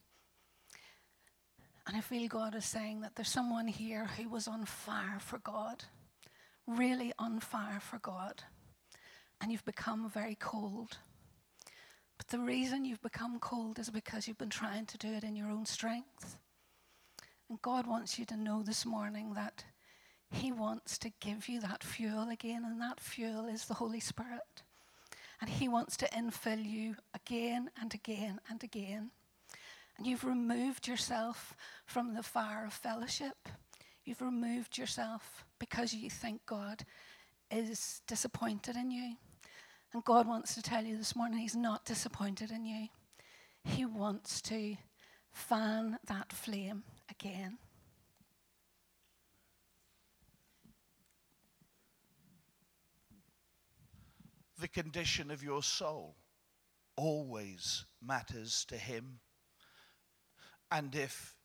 And 1.89 1.97
I 1.97 2.01
feel 2.01 2.27
God 2.27 2.53
is 2.53 2.65
saying 2.65 3.01
that 3.01 3.15
there's 3.15 3.31
someone 3.31 3.65
here 3.65 4.05
who 4.05 4.29
was 4.29 4.47
on 4.47 4.63
fire 4.65 5.17
for 5.19 5.39
God, 5.39 5.85
really 6.67 7.11
on 7.17 7.39
fire 7.39 7.79
for 7.79 7.97
God. 7.97 8.43
and 9.41 9.51
you've 9.51 9.65
become 9.65 10.09
very 10.09 10.35
cold. 10.35 10.97
But 12.17 12.27
the 12.27 12.39
reason 12.39 12.85
you've 12.85 13.01
become 13.01 13.39
cold 13.39 13.79
is 13.79 13.89
because 13.89 14.27
you've 14.27 14.37
been 14.37 14.49
trying 14.49 14.85
to 14.87 14.97
do 14.97 15.07
it 15.13 15.23
in 15.23 15.35
your 15.35 15.49
own 15.49 15.65
strength. 15.65 16.37
And 17.49 17.61
God 17.61 17.87
wants 17.87 18.19
you 18.19 18.25
to 18.25 18.37
know 18.37 18.61
this 18.61 18.85
morning 18.85 19.33
that 19.33 19.63
He 20.29 20.51
wants 20.51 20.97
to 20.99 21.11
give 21.21 21.47
you 21.47 21.61
that 21.61 21.83
fuel 21.83 22.29
again, 22.29 22.63
and 22.65 22.79
that 22.81 22.99
fuel 22.99 23.47
is 23.47 23.65
the 23.65 23.75
Holy 23.75 23.99
Spirit. 23.99 24.63
And 25.41 25.49
He 25.49 25.67
wants 25.67 25.95
to 25.97 26.05
infill 26.07 26.63
you 26.63 26.97
again 27.15 27.71
and 27.81 27.93
again 27.93 28.39
and 28.49 28.63
again. 28.63 29.11
And 29.99 30.07
you've 30.07 30.23
removed 30.23 30.87
yourself 30.87 31.53
from 31.85 32.13
the 32.13 32.23
fire 32.23 32.63
of 32.65 32.71
fellowship. 32.71 33.49
You've 34.05 34.21
removed 34.21 34.77
yourself 34.77 35.43
because 35.59 35.93
you 35.93 36.09
think 36.09 36.39
God 36.45 36.85
is 37.51 37.99
disappointed 38.07 38.77
in 38.77 38.91
you. 38.91 39.15
And 39.91 40.01
God 40.05 40.25
wants 40.25 40.55
to 40.55 40.61
tell 40.61 40.85
you 40.85 40.95
this 40.95 41.17
morning 41.17 41.39
He's 41.39 41.53
not 41.53 41.83
disappointed 41.83 42.49
in 42.49 42.65
you. 42.65 42.87
He 43.65 43.83
wants 43.83 44.41
to 44.43 44.77
fan 45.33 45.99
that 46.07 46.31
flame 46.31 46.83
again. 47.11 47.57
The 54.61 54.69
condition 54.69 55.29
of 55.29 55.43
your 55.43 55.61
soul 55.61 56.15
always 56.95 57.83
matters 58.01 58.63
to 58.69 58.77
Him. 58.77 59.19
And 60.71 60.93
if 60.95 61.35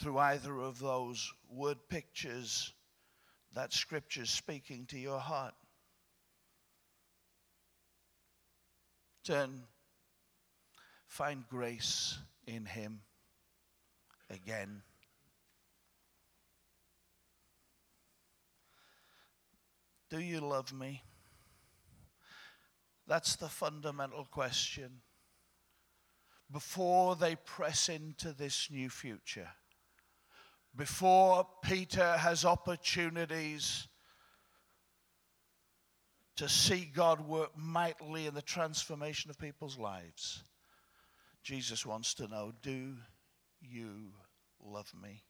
through 0.00 0.18
either 0.18 0.58
of 0.58 0.78
those 0.78 1.32
word 1.48 1.78
pictures 1.88 2.72
that 3.54 3.72
scripture 3.72 4.24
speaking 4.24 4.86
to 4.86 4.98
your 4.98 5.18
heart, 5.18 5.54
turn, 9.24 9.64
find 11.06 11.44
grace 11.48 12.18
in 12.46 12.64
Him 12.64 13.00
again. 14.30 14.82
Do 20.08 20.20
you 20.20 20.40
love 20.40 20.72
me? 20.72 21.02
That's 23.06 23.36
the 23.36 23.48
fundamental 23.48 24.24
question. 24.24 25.00
Before 26.52 27.16
they 27.16 27.36
press 27.36 27.88
into 27.88 28.32
this 28.32 28.68
new 28.70 28.90
future, 28.90 29.48
before 30.76 31.48
Peter 31.62 32.16
has 32.18 32.44
opportunities 32.44 33.88
to 36.36 36.48
see 36.48 36.90
God 36.94 37.26
work 37.26 37.56
mightily 37.56 38.26
in 38.26 38.34
the 38.34 38.42
transformation 38.42 39.30
of 39.30 39.38
people's 39.38 39.78
lives, 39.78 40.44
Jesus 41.42 41.86
wants 41.86 42.12
to 42.14 42.28
know 42.28 42.52
do 42.62 42.96
you 43.60 44.12
love 44.62 44.92
me? 45.02 45.22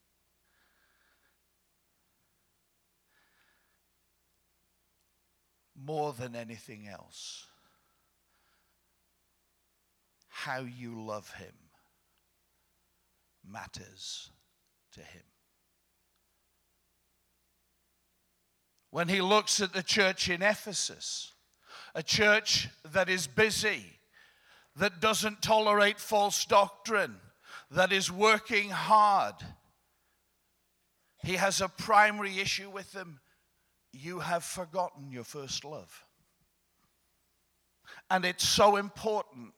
More 5.76 6.12
than 6.12 6.34
anything 6.34 6.88
else, 6.88 7.46
how 10.32 10.60
you 10.60 11.04
love 11.04 11.30
him 11.34 11.52
matters 13.46 14.30
to 14.94 15.00
him. 15.00 15.22
When 18.90 19.08
he 19.08 19.20
looks 19.20 19.60
at 19.60 19.72
the 19.72 19.82
church 19.82 20.30
in 20.30 20.42
Ephesus, 20.42 21.32
a 21.94 22.02
church 22.02 22.68
that 22.92 23.10
is 23.10 23.26
busy, 23.26 23.84
that 24.76 25.00
doesn't 25.00 25.42
tolerate 25.42 26.00
false 26.00 26.44
doctrine, 26.46 27.16
that 27.70 27.92
is 27.92 28.10
working 28.10 28.70
hard. 28.70 29.34
He 31.22 31.34
has 31.34 31.60
a 31.60 31.68
primary 31.68 32.40
issue 32.40 32.70
with 32.70 32.92
them. 32.92 33.20
You 33.92 34.20
have 34.20 34.44
forgotten 34.44 35.12
your 35.12 35.24
first 35.24 35.64
love. 35.64 36.04
And 38.10 38.24
it's 38.24 38.48
so 38.48 38.76
important 38.76 39.52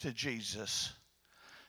to 0.00 0.12
Jesus. 0.12 0.92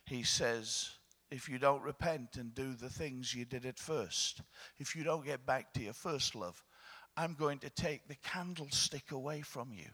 He 0.06 0.24
says, 0.24 0.90
if 1.32 1.50
you 1.50 1.58
don't 1.58 1.82
repent 1.82 2.38
and 2.38 2.54
do 2.54 2.74
the 2.74 2.90
things 2.90 3.34
you 3.34 3.46
did 3.46 3.66
at 3.66 3.80
first, 3.80 4.42
if 4.78 4.96
you 4.96 5.04
don't 5.04 5.26
get 5.26 5.46
back 5.46 5.74
to 5.74 5.82
your 5.82 5.94
first 5.94 6.36
love, 6.36 6.64
I'm 7.18 7.34
going 7.34 7.60
to 7.60 7.70
take 7.70 8.08
the 8.08 8.16
candlestick 8.24 9.12
away 9.12 9.42
from 9.42 9.72
you 9.72 9.88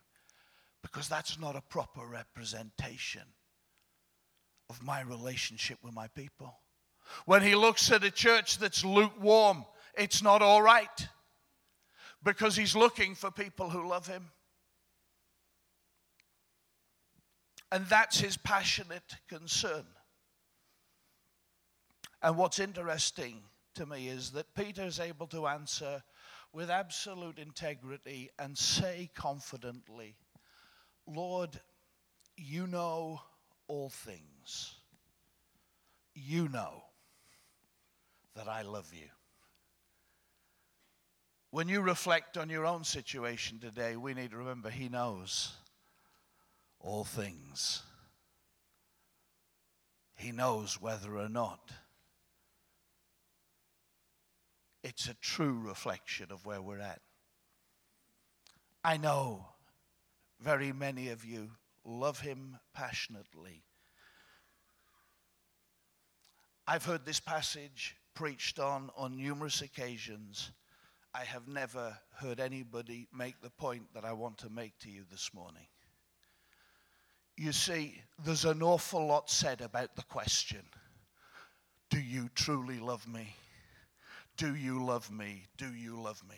because 0.82 1.08
that's 1.08 1.40
not 1.40 1.56
a 1.56 1.62
proper 1.62 2.06
representation 2.06 3.22
of 4.70 4.84
my 4.84 5.02
relationship 5.02 5.78
with 5.84 5.94
my 5.94 6.08
people. 6.16 6.56
When 7.26 7.42
he 7.42 7.56
looks 7.56 7.92
at 7.92 8.04
a 8.04 8.12
church 8.12 8.58
that's 8.58 8.84
lukewarm, 8.84 9.66
it's 9.98 10.24
not 10.24 10.42
all 10.42 10.62
right 10.62 11.08
because 12.24 12.56
he's 12.56 12.76
looking 12.76 13.16
for 13.16 13.32
people 13.32 13.70
who 13.70 13.88
love 13.88 14.08
him. 14.08 14.30
And 17.72 17.86
that's 17.88 18.20
his 18.20 18.36
passionate 18.38 19.16
concern. 19.30 19.86
And 22.22 22.38
what's 22.38 22.60
interesting 22.60 23.42
to 23.76 23.86
me 23.86 24.10
is 24.10 24.32
that 24.32 24.54
Peter 24.54 24.84
is 24.84 25.00
able 25.00 25.28
to 25.28 25.48
answer 25.48 26.04
with 26.54 26.70
absolute 26.70 27.40
integrity 27.40 28.30
and 28.38 28.58
say 28.58 29.10
confidently, 29.16 30.16
Lord, 31.08 31.60
you 32.36 32.68
know 32.68 33.22
all 33.68 33.90
things. 33.90 34.76
You 36.14 36.50
know 36.50 36.84
that 38.36 38.50
I 38.50 38.64
love 38.64 38.94
you. 38.94 39.08
When 41.52 41.68
you 41.68 41.82
reflect 41.82 42.38
on 42.38 42.50
your 42.50 42.66
own 42.66 42.84
situation 42.84 43.60
today, 43.60 43.96
we 43.96 44.14
need 44.14 44.32
to 44.32 44.38
remember 44.38 44.70
He 44.70 44.90
knows 44.90 45.54
all 46.84 47.04
things. 47.04 47.84
He 50.16 50.32
knows 50.32 50.82
whether 50.82 51.18
or 51.18 51.30
not 51.30 51.72
it's 54.84 55.08
a 55.08 55.14
true 55.16 55.60
reflection 55.60 56.28
of 56.32 56.46
where 56.46 56.62
we're 56.62 56.80
at. 56.80 57.02
I 58.84 58.98
know 58.98 59.46
very 60.40 60.74
many 60.74 61.10
of 61.10 61.24
you 61.24 61.52
love 61.86 62.20
him 62.20 62.58
passionately. 62.74 63.64
I've 66.68 66.86
heard 66.86 67.06
this 67.06 67.20
passage 67.20 67.96
preached 68.14 68.60
on 68.60 68.90
on 68.96 69.18
numerous 69.18 69.62
occasions. 69.62 70.52
I 71.14 71.26
have 71.26 71.48
never 71.48 71.98
heard 72.16 72.40
anybody 72.40 73.08
make 73.14 73.42
the 73.42 73.50
point 73.50 73.94
that 73.94 74.06
I 74.06 74.14
want 74.14 74.38
to 74.40 74.50
make 74.50 74.78
to 74.80 74.90
you 74.90 75.04
this 75.10 75.32
morning. 75.34 75.68
You 77.38 77.52
see, 77.52 78.02
there's 78.24 78.46
an 78.46 78.62
awful 78.62 79.06
lot 79.06 79.30
said 79.30 79.62
about 79.62 79.96
the 79.96 80.04
question 80.04 80.64
Do 81.90 82.00
you 82.00 82.30
truly 82.36 82.80
love 82.80 83.08
me? 83.08 83.36
Do 84.38 84.56
you 84.56 84.84
love 84.84 85.12
me? 85.12 85.44
Do 85.58 85.74
you 85.74 86.00
love 86.00 86.22
me? 86.30 86.38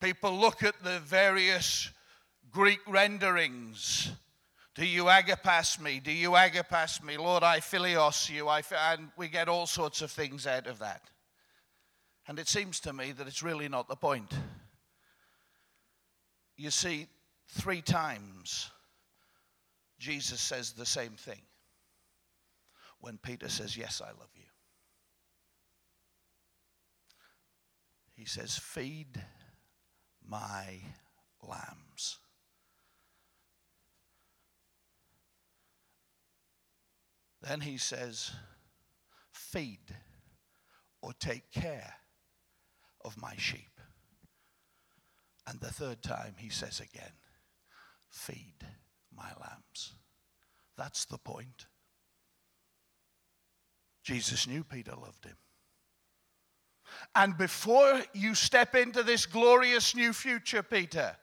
People 0.00 0.38
look 0.38 0.62
at 0.62 0.82
the 0.82 0.98
various 1.00 1.90
Greek 2.50 2.80
renderings. 2.86 4.10
Do 4.74 4.86
you 4.86 5.04
agapas 5.04 5.80
me? 5.80 6.00
Do 6.00 6.12
you 6.12 6.30
agapas 6.30 7.02
me? 7.02 7.16
Lord, 7.16 7.42
I 7.42 7.60
philios 7.60 8.30
you. 8.30 8.48
I, 8.48 8.62
and 8.92 9.10
we 9.16 9.28
get 9.28 9.48
all 9.48 9.66
sorts 9.66 10.00
of 10.00 10.10
things 10.10 10.46
out 10.46 10.66
of 10.66 10.78
that. 10.78 11.02
And 12.28 12.38
it 12.38 12.48
seems 12.48 12.80
to 12.80 12.92
me 12.92 13.12
that 13.12 13.26
it's 13.26 13.42
really 13.42 13.68
not 13.68 13.88
the 13.88 13.96
point. 13.96 14.32
You 16.56 16.70
see, 16.70 17.08
three 17.48 17.82
times 17.82 18.70
Jesus 20.00 20.40
says 20.40 20.72
the 20.72 20.86
same 20.86 21.12
thing. 21.12 21.42
When 23.00 23.18
Peter 23.18 23.50
says, 23.50 23.76
Yes, 23.76 24.00
I 24.02 24.08
love 24.08 24.30
you. 24.34 24.46
He 28.14 28.24
says, 28.24 28.56
Feed 28.56 29.22
my 30.26 30.80
lambs. 31.42 32.18
Then 37.42 37.60
he 37.60 37.76
says, 37.76 38.32
Feed 39.32 39.94
or 41.02 41.12
take 41.18 41.50
care 41.50 41.94
of 43.04 43.20
my 43.20 43.34
sheep. 43.36 43.80
And 45.46 45.60
the 45.60 45.72
third 45.72 46.02
time 46.02 46.34
he 46.38 46.48
says 46.48 46.80
again, 46.80 47.12
Feed 48.10 48.66
my 49.20 49.30
lambs. 49.40 49.92
That's 50.76 51.04
the 51.04 51.18
point. 51.18 51.66
Jesus 54.02 54.46
knew 54.46 54.64
Peter 54.64 54.92
loved 54.92 55.24
him. 55.24 55.36
And 57.14 57.36
before 57.36 58.00
you 58.14 58.34
step 58.34 58.74
into 58.74 59.02
this 59.02 59.26
glorious 59.26 59.94
new 59.94 60.12
future, 60.12 60.62
Peter, 60.62 61.16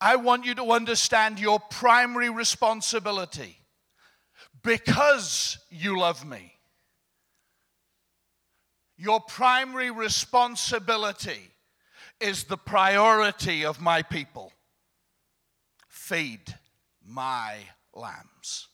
I 0.00 0.16
want 0.16 0.46
you 0.46 0.54
to 0.54 0.72
understand 0.72 1.38
your 1.38 1.60
primary 1.60 2.30
responsibility 2.30 3.58
because 4.62 5.58
you 5.70 5.98
love 5.98 6.24
me. 6.24 6.54
Your 8.96 9.20
primary 9.20 9.90
responsibility 9.90 11.50
is 12.18 12.44
the 12.44 12.56
priority 12.56 13.64
of 13.64 13.80
my 13.80 14.02
people. 14.02 14.52
Feed 15.88 16.54
my 17.10 17.56
lambs. 17.92 18.68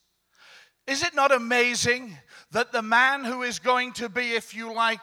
Is 0.86 1.02
it 1.02 1.14
not 1.14 1.32
amazing 1.32 2.16
that 2.52 2.70
the 2.70 2.82
man 2.82 3.24
who 3.24 3.42
is 3.42 3.58
going 3.58 3.92
to 3.94 4.08
be, 4.08 4.32
if 4.32 4.54
you 4.54 4.72
like, 4.72 5.00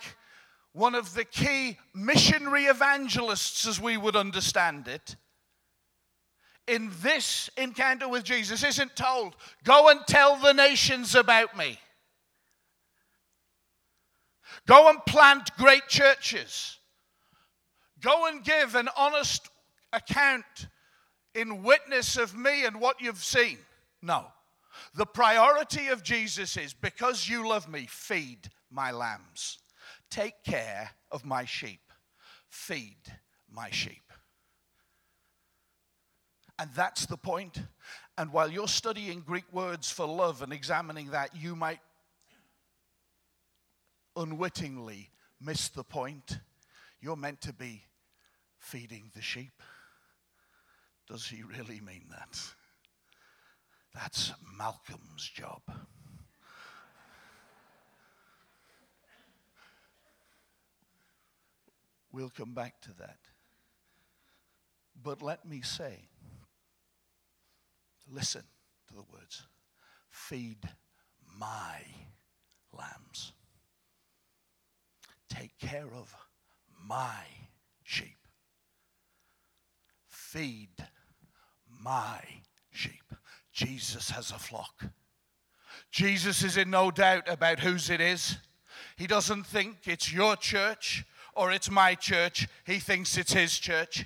one 0.72 0.96
of 0.96 1.14
the 1.14 1.26
key 1.26 1.78
missionary 1.94 2.66
evangelists, 2.66 3.68
as 3.68 3.82
we 3.82 3.98
would 3.98 4.16
understand 4.16 4.88
it, 4.88 5.16
in 6.68 6.90
this 7.02 7.50
encounter 7.58 8.08
with 8.08 8.24
Jesus 8.24 8.64
isn't 8.64 8.96
told, 8.96 9.36
Go 9.64 9.90
and 9.90 10.00
tell 10.08 10.38
the 10.38 10.54
nations 10.54 11.14
about 11.16 11.58
me. 11.58 11.78
Go 14.66 14.90
and 14.90 15.06
plant 15.06 15.52
great 15.58 15.88
churches. 15.90 16.78
Go 18.00 18.28
and 18.28 18.44
give 18.44 18.76
an 18.76 18.88
honest 18.96 19.50
account 19.92 20.68
in 21.36 21.64
witness 21.64 22.18
of 22.18 22.36
me 22.36 22.66
and 22.66 22.80
what 22.80 23.02
you've 23.02 23.24
seen. 23.24 23.58
No. 24.02 24.26
The 24.96 25.06
priority 25.06 25.88
of 25.88 26.04
Jesus 26.04 26.58
is 26.58 26.74
because 26.74 27.28
you 27.28 27.48
love 27.48 27.70
me, 27.70 27.88
feed 27.90 28.50
my 28.70 28.92
lambs. 28.92 29.60
Take 30.10 30.44
care 30.44 30.92
of 31.12 31.26
my 31.26 31.46
sheep. 31.46 31.82
Feed 32.50 32.98
my 33.52 33.70
sheep. 33.72 34.04
And 36.60 36.70
that's 36.76 37.06
the 37.06 37.18
point. 37.18 37.60
And 38.18 38.32
while 38.32 38.50
you're 38.50 38.68
studying 38.68 39.22
Greek 39.22 39.52
words 39.52 39.90
for 39.90 40.06
love 40.06 40.42
and 40.42 40.54
examining 40.54 41.10
that, 41.12 41.36
you 41.36 41.56
might 41.56 41.80
unwittingly 44.16 45.10
miss 45.42 45.70
the 45.70 45.84
point. 45.84 46.40
You're 47.02 47.16
meant 47.16 47.42
to 47.42 47.54
be 47.54 47.84
feeding 48.60 49.12
the 49.16 49.22
sheep. 49.22 49.62
Does 51.08 51.28
he 51.28 51.44
really 51.44 51.82
mean 51.82 52.06
that? 52.12 52.40
That's 53.94 54.34
Malcolm's 54.58 55.30
job. 55.30 55.62
We'll 62.12 62.30
come 62.30 62.54
back 62.54 62.80
to 62.82 62.94
that. 63.00 63.18
But 65.02 65.22
let 65.22 65.46
me 65.46 65.62
say, 65.62 66.08
listen 68.10 68.44
to 68.88 68.94
the 68.94 69.04
words 69.12 69.44
feed 70.14 70.60
my 71.40 71.82
lambs, 72.72 73.34
take 75.28 75.58
care 75.58 75.88
of 75.94 76.16
my 76.88 77.26
sheep, 77.84 78.23
feed 80.34 80.70
my 81.80 82.20
sheep. 82.72 83.14
Jesus 83.52 84.10
has 84.10 84.32
a 84.32 84.40
flock. 84.40 84.86
Jesus 85.92 86.44
is 86.44 86.58
in 86.58 86.72
no 86.72 86.90
doubt 86.90 87.28
about 87.28 87.60
whose 87.60 87.92
it 87.92 88.02
is. 88.02 88.38
He 88.98 89.06
doesn't 89.06 89.46
think 89.46 89.78
it's 89.86 90.12
your 90.12 90.36
church 90.36 91.06
or 91.36 91.52
it's 91.52 91.70
my 91.70 91.94
church. 91.94 92.48
He 92.66 92.80
thinks 92.80 93.16
it's 93.16 93.34
his 93.34 93.60
church. 93.60 94.06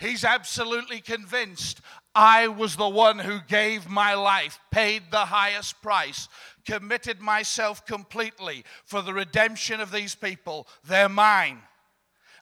He's 0.00 0.24
absolutely 0.24 1.00
convinced 1.00 1.82
I 2.14 2.48
was 2.48 2.76
the 2.76 2.88
one 2.88 3.18
who 3.18 3.40
gave 3.46 3.90
my 3.90 4.14
life, 4.14 4.58
paid 4.70 5.02
the 5.10 5.26
highest 5.26 5.82
price, 5.82 6.28
committed 6.64 7.20
myself 7.20 7.84
completely 7.84 8.64
for 8.86 9.02
the 9.02 9.12
redemption 9.12 9.82
of 9.82 9.92
these 9.92 10.14
people. 10.14 10.66
They're 10.82 11.10
mine. 11.10 11.60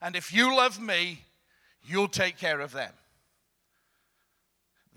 And 0.00 0.14
if 0.14 0.32
you 0.32 0.56
love 0.56 0.80
me, 0.80 1.22
you'll 1.82 2.08
take 2.08 2.38
care 2.38 2.60
of 2.60 2.70
them. 2.70 2.92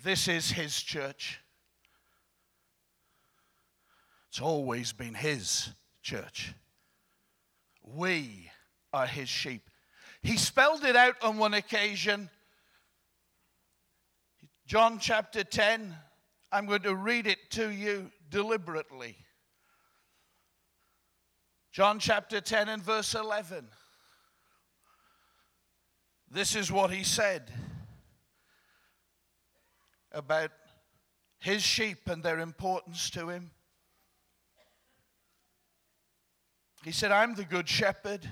This 0.04 0.28
is 0.28 0.52
his 0.52 0.82
church. 0.82 1.40
It's 4.28 4.42
always 4.42 4.92
been 4.92 5.14
his 5.14 5.70
church. 6.02 6.54
We 7.82 8.52
are 8.92 9.08
his 9.08 9.30
sheep. 9.30 9.70
He 10.22 10.36
spelled 10.36 10.84
it 10.84 10.98
out 10.98 11.16
on 11.22 11.38
one 11.38 11.54
occasion. 11.54 12.30
John 14.68 15.00
chapter 15.00 15.46
10. 15.46 15.96
I'm 16.52 16.66
going 16.66 16.82
to 16.82 16.96
read 16.96 17.26
it 17.26 17.40
to 17.52 17.70
you 17.70 18.12
deliberately. 18.30 19.16
John 21.72 21.98
chapter 22.00 22.42
10 22.42 22.68
and 22.68 22.84
verse 22.84 23.16
11. 23.16 23.68
This 26.30 26.58
is 26.58 26.70
what 26.70 26.92
he 26.92 27.04
said 27.04 27.50
about 30.14 30.52
his 31.40 31.62
sheep 31.62 32.08
and 32.08 32.24
their 32.24 32.40
importance 32.40 33.10
to 33.12 33.30
him. 33.30 33.52
He 36.84 36.92
said, 36.92 37.12
I'm 37.12 37.36
the 37.36 37.46
good 37.46 37.68
shepherd. 37.68 38.30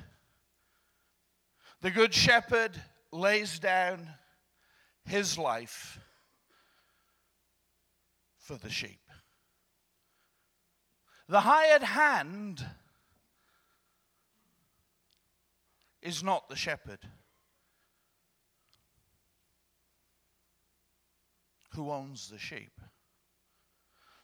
The 1.82 1.92
good 1.92 2.14
shepherd 2.14 2.82
lays 3.12 3.60
down 3.60 4.08
his 5.06 5.38
life 5.38 6.00
for 8.38 8.58
the 8.58 8.70
sheep. 8.70 9.00
The 11.28 11.42
hired 11.42 11.84
hand 11.84 12.66
is 16.02 16.24
not 16.24 16.50
the 16.50 16.56
shepherd. 16.56 17.00
Who 21.76 21.92
owns 21.92 22.30
the 22.30 22.38
sheep. 22.38 22.80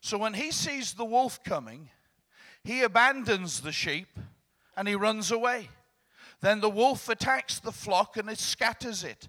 So 0.02 0.18
when 0.18 0.34
he 0.34 0.52
sees 0.52 0.94
the 0.94 1.06
wolf 1.06 1.44
coming, 1.44 1.90
he 2.64 2.82
abandons 2.84 3.62
the 3.62 3.72
sheep 3.72 4.20
and 4.76 4.88
he 4.88 4.96
runs 4.96 5.32
away. 5.32 5.70
Then 6.42 6.62
the 6.62 6.70
wolf 6.70 7.10
attacks 7.10 7.60
the 7.60 7.72
flock 7.72 8.18
and 8.18 8.30
it 8.30 8.38
scatters 8.38 9.04
it. 9.04 9.28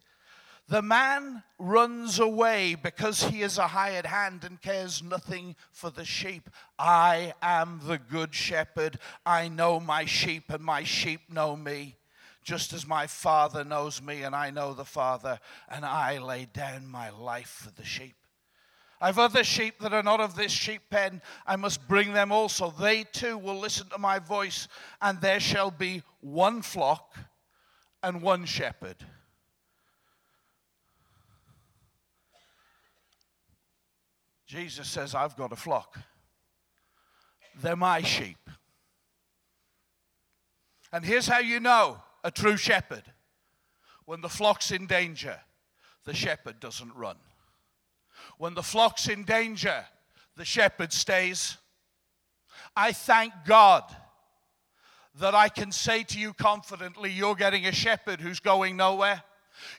The 0.68 0.82
man 0.82 1.42
runs 1.58 2.18
away 2.18 2.74
because 2.74 3.22
he 3.22 3.40
is 3.40 3.56
a 3.56 3.68
hired 3.68 4.04
hand 4.04 4.44
and 4.44 4.60
cares 4.60 5.02
nothing 5.02 5.56
for 5.72 5.88
the 5.88 6.04
sheep. 6.04 6.50
I 6.78 7.32
am 7.40 7.80
the 7.84 7.96
good 7.96 8.34
shepherd. 8.34 8.98
I 9.24 9.48
know 9.48 9.80
my 9.80 10.04
sheep, 10.04 10.50
and 10.50 10.62
my 10.62 10.84
sheep 10.84 11.22
know 11.30 11.56
me 11.56 11.96
just 12.48 12.72
as 12.72 12.86
my 12.86 13.06
Father 13.06 13.62
knows 13.62 14.00
me 14.00 14.22
and 14.22 14.34
I 14.34 14.48
know 14.48 14.72
the 14.72 14.82
Father, 14.82 15.38
and 15.68 15.84
I 15.84 16.16
lay 16.16 16.46
down 16.46 16.86
my 16.86 17.10
life 17.10 17.62
for 17.62 17.70
the 17.70 17.84
sheep. 17.84 18.14
I've 19.02 19.18
other 19.18 19.44
sheep 19.44 19.74
that 19.80 19.92
are 19.92 20.02
not 20.02 20.18
of 20.18 20.34
this 20.34 20.50
sheep 20.50 20.80
pen. 20.88 21.20
I 21.46 21.56
must 21.56 21.86
bring 21.86 22.14
them 22.14 22.32
also. 22.32 22.70
They 22.70 23.04
too 23.04 23.36
will 23.36 23.58
listen 23.58 23.90
to 23.90 23.98
my 23.98 24.18
voice, 24.18 24.66
and 25.02 25.20
there 25.20 25.40
shall 25.40 25.70
be 25.70 26.02
one 26.22 26.62
flock 26.62 27.18
and 28.02 28.22
one 28.22 28.46
shepherd. 28.46 28.96
Jesus 34.46 34.88
says, 34.88 35.14
I've 35.14 35.36
got 35.36 35.52
a 35.52 35.56
flock. 35.56 35.98
They're 37.60 37.76
my 37.76 38.00
sheep. 38.00 38.38
And 40.90 41.04
here's 41.04 41.26
how 41.26 41.40
you 41.40 41.60
know 41.60 41.98
a 42.24 42.30
true 42.30 42.56
shepherd. 42.56 43.04
When 44.04 44.20
the 44.20 44.28
flock's 44.28 44.70
in 44.70 44.86
danger, 44.86 45.38
the 46.04 46.14
shepherd 46.14 46.60
doesn't 46.60 46.94
run. 46.94 47.16
When 48.38 48.54
the 48.54 48.62
flock's 48.62 49.08
in 49.08 49.24
danger, 49.24 49.84
the 50.36 50.44
shepherd 50.44 50.92
stays. 50.92 51.58
I 52.74 52.92
thank 52.92 53.32
God 53.46 53.84
that 55.16 55.34
I 55.34 55.48
can 55.48 55.72
say 55.72 56.04
to 56.04 56.18
you 56.18 56.32
confidently, 56.32 57.10
you're 57.10 57.34
getting 57.34 57.66
a 57.66 57.72
shepherd 57.72 58.20
who's 58.20 58.40
going 58.40 58.76
nowhere. 58.76 59.22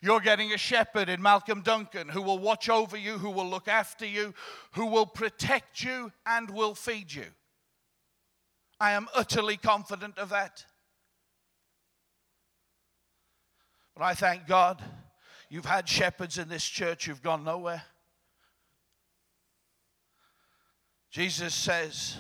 You're 0.02 0.20
getting 0.20 0.52
a 0.52 0.58
shepherd 0.58 1.08
in 1.08 1.22
Malcolm 1.22 1.62
Duncan 1.62 2.10
who 2.10 2.22
will 2.22 2.40
watch 2.40 2.70
over 2.70 2.98
you, 2.98 3.18
who 3.18 3.30
will 3.30 3.48
look 3.48 3.68
after 3.68 4.06
you, 4.06 4.34
who 4.74 4.88
will 4.88 5.06
protect 5.06 5.82
you, 5.82 6.12
and 6.26 6.50
will 6.50 6.76
feed 6.76 7.14
you. 7.14 7.26
I 8.80 8.92
am 8.92 9.08
utterly 9.16 9.58
confident 9.58 10.18
of 10.18 10.30
that. 10.30 10.66
I 14.02 14.14
thank 14.14 14.48
God 14.48 14.82
you've 15.50 15.66
had 15.66 15.90
shepherds 15.90 16.38
in 16.38 16.48
this 16.48 16.64
church 16.64 17.06
who've 17.06 17.22
gone 17.22 17.44
nowhere. 17.44 17.84
Jesus 21.12 21.54
says, 21.56 22.18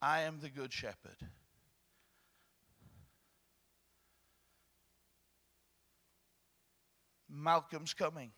I 0.00 0.22
am 0.22 0.40
the 0.40 0.50
good 0.50 0.72
shepherd. 0.72 1.16
Malcolm's 7.30 7.94
coming. 7.94 8.32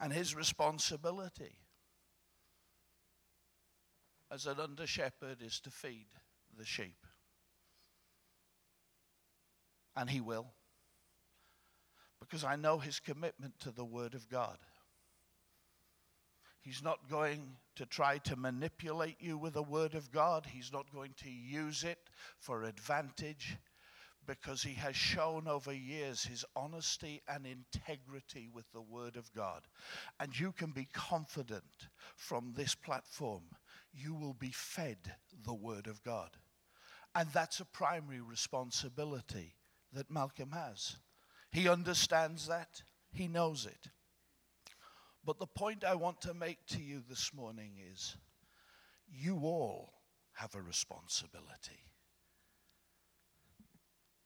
And 0.00 0.12
his 0.12 0.34
responsibility 0.34 1.56
as 4.30 4.46
an 4.46 4.60
under 4.60 4.86
shepherd 4.86 5.42
is 5.42 5.60
to 5.60 5.70
feed 5.70 6.06
the 6.56 6.64
sheep. 6.64 7.06
And 9.96 10.08
he 10.08 10.20
will. 10.20 10.46
Because 12.20 12.44
I 12.44 12.56
know 12.56 12.78
his 12.78 13.00
commitment 13.00 13.54
to 13.60 13.70
the 13.70 13.84
Word 13.84 14.14
of 14.14 14.28
God. 14.28 14.58
He's 16.60 16.82
not 16.82 17.08
going 17.08 17.56
to 17.76 17.86
try 17.86 18.18
to 18.18 18.36
manipulate 18.36 19.16
you 19.18 19.38
with 19.38 19.54
the 19.54 19.62
Word 19.62 19.94
of 19.94 20.12
God. 20.12 20.46
He's 20.46 20.72
not 20.72 20.92
going 20.92 21.14
to 21.22 21.30
use 21.30 21.84
it 21.84 21.98
for 22.38 22.64
advantage 22.64 23.56
because 24.26 24.62
he 24.62 24.74
has 24.74 24.94
shown 24.94 25.48
over 25.48 25.72
years 25.72 26.22
his 26.22 26.44
honesty 26.54 27.22
and 27.26 27.46
integrity 27.46 28.48
with 28.52 28.70
the 28.72 28.82
Word 28.82 29.16
of 29.16 29.32
God. 29.32 29.62
And 30.20 30.38
you 30.38 30.52
can 30.52 30.70
be 30.70 30.86
confident 30.92 31.88
from 32.16 32.52
this 32.54 32.74
platform, 32.74 33.42
you 33.92 34.14
will 34.14 34.34
be 34.34 34.52
fed 34.52 34.98
the 35.44 35.54
Word 35.54 35.86
of 35.86 36.02
God. 36.04 36.30
And 37.14 37.28
that's 37.32 37.60
a 37.60 37.64
primary 37.64 38.20
responsibility 38.20 39.54
that 39.92 40.10
Malcolm 40.10 40.52
has. 40.52 40.96
He 41.50 41.68
understands 41.68 42.46
that, 42.48 42.82
he 43.12 43.26
knows 43.26 43.66
it. 43.66 43.90
But 45.24 45.38
the 45.38 45.46
point 45.46 45.84
I 45.84 45.94
want 45.94 46.20
to 46.22 46.34
make 46.34 46.64
to 46.68 46.80
you 46.80 47.02
this 47.08 47.34
morning 47.34 47.72
is 47.92 48.16
you 49.08 49.40
all 49.42 49.92
have 50.34 50.54
a 50.54 50.62
responsibility. 50.62 51.84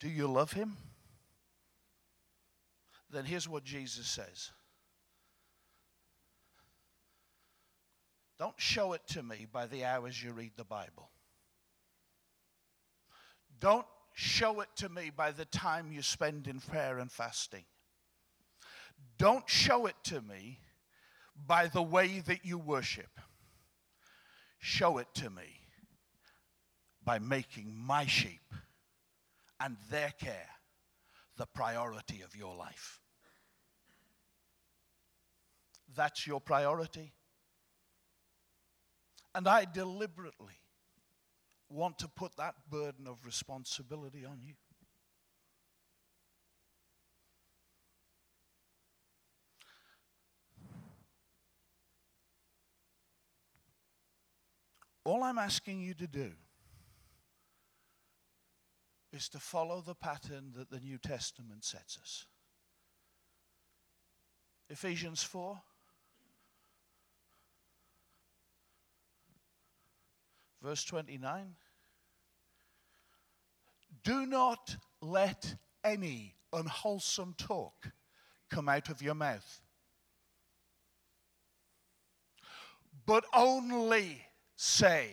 Do 0.00 0.08
you 0.08 0.28
love 0.28 0.52
him? 0.52 0.76
Then 3.10 3.24
here's 3.24 3.48
what 3.48 3.64
Jesus 3.64 4.06
says 4.06 4.50
Don't 8.38 8.60
show 8.60 8.92
it 8.92 9.02
to 9.08 9.22
me 9.22 9.46
by 9.50 9.66
the 9.66 9.84
hours 9.84 10.22
you 10.22 10.32
read 10.32 10.52
the 10.56 10.64
Bible. 10.64 11.10
Don't 13.60 13.86
show 14.14 14.60
it 14.60 14.68
to 14.76 14.88
me 14.88 15.10
by 15.14 15.32
the 15.32 15.44
time 15.44 15.92
you 15.92 16.00
spend 16.00 16.46
in 16.46 16.60
prayer 16.60 16.98
and 16.98 17.10
fasting. 17.10 17.64
Don't 19.18 19.48
show 19.48 19.86
it 19.86 19.96
to 20.04 20.20
me 20.22 20.60
by 21.46 21.66
the 21.66 21.82
way 21.82 22.20
that 22.20 22.44
you 22.44 22.56
worship. 22.56 23.20
Show 24.58 24.98
it 24.98 25.08
to 25.16 25.28
me 25.28 25.60
by 27.04 27.18
making 27.18 27.74
my 27.76 28.06
sheep 28.06 28.54
and 29.60 29.76
their 29.90 30.12
care 30.18 30.48
the 31.36 31.46
priority 31.46 32.22
of 32.22 32.36
your 32.36 32.54
life. 32.54 33.00
That's 35.94 36.26
your 36.26 36.40
priority. 36.40 37.12
And 39.34 39.48
I 39.48 39.64
deliberately 39.64 40.54
want 41.74 41.98
to 41.98 42.08
put 42.08 42.36
that 42.36 42.54
burden 42.70 43.06
of 43.06 43.26
responsibility 43.26 44.24
on 44.24 44.38
you. 44.40 44.54
All 55.04 55.22
I'm 55.22 55.36
asking 55.36 55.80
you 55.80 55.92
to 55.94 56.06
do 56.06 56.32
is 59.12 59.28
to 59.28 59.38
follow 59.38 59.82
the 59.82 59.94
pattern 59.94 60.52
that 60.56 60.70
the 60.70 60.80
New 60.80 60.96
Testament 60.96 61.64
sets 61.64 61.98
us. 62.00 62.26
Ephesians 64.70 65.22
4. 65.22 65.60
Verse 70.62 70.84
29. 70.84 71.54
Do 74.04 74.26
not 74.26 74.76
let 75.00 75.56
any 75.82 76.36
unwholesome 76.52 77.34
talk 77.38 77.90
come 78.50 78.68
out 78.68 78.90
of 78.90 79.02
your 79.02 79.14
mouth, 79.14 79.60
but 83.06 83.24
only 83.34 84.22
say 84.56 85.08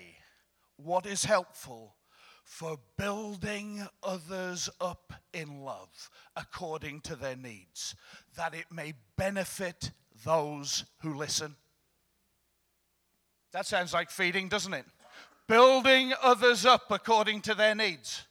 what 0.75 1.05
is 1.05 1.25
helpful 1.25 1.95
for 2.43 2.77
building 2.97 3.87
others 4.03 4.69
up 4.81 5.13
in 5.33 5.61
love 5.61 6.09
according 6.35 6.99
to 6.99 7.15
their 7.15 7.37
needs, 7.37 7.95
that 8.35 8.53
it 8.53 8.65
may 8.69 8.93
benefit 9.17 9.91
those 10.25 10.83
who 11.01 11.13
listen. 11.15 11.55
That 13.53 13.65
sounds 13.65 13.93
like 13.93 14.09
feeding, 14.09 14.49
doesn't 14.49 14.73
it? 14.73 14.85
Building 15.47 16.13
others 16.21 16.65
up 16.65 16.91
according 16.91 17.41
to 17.41 17.55
their 17.55 17.73
needs. 17.73 18.25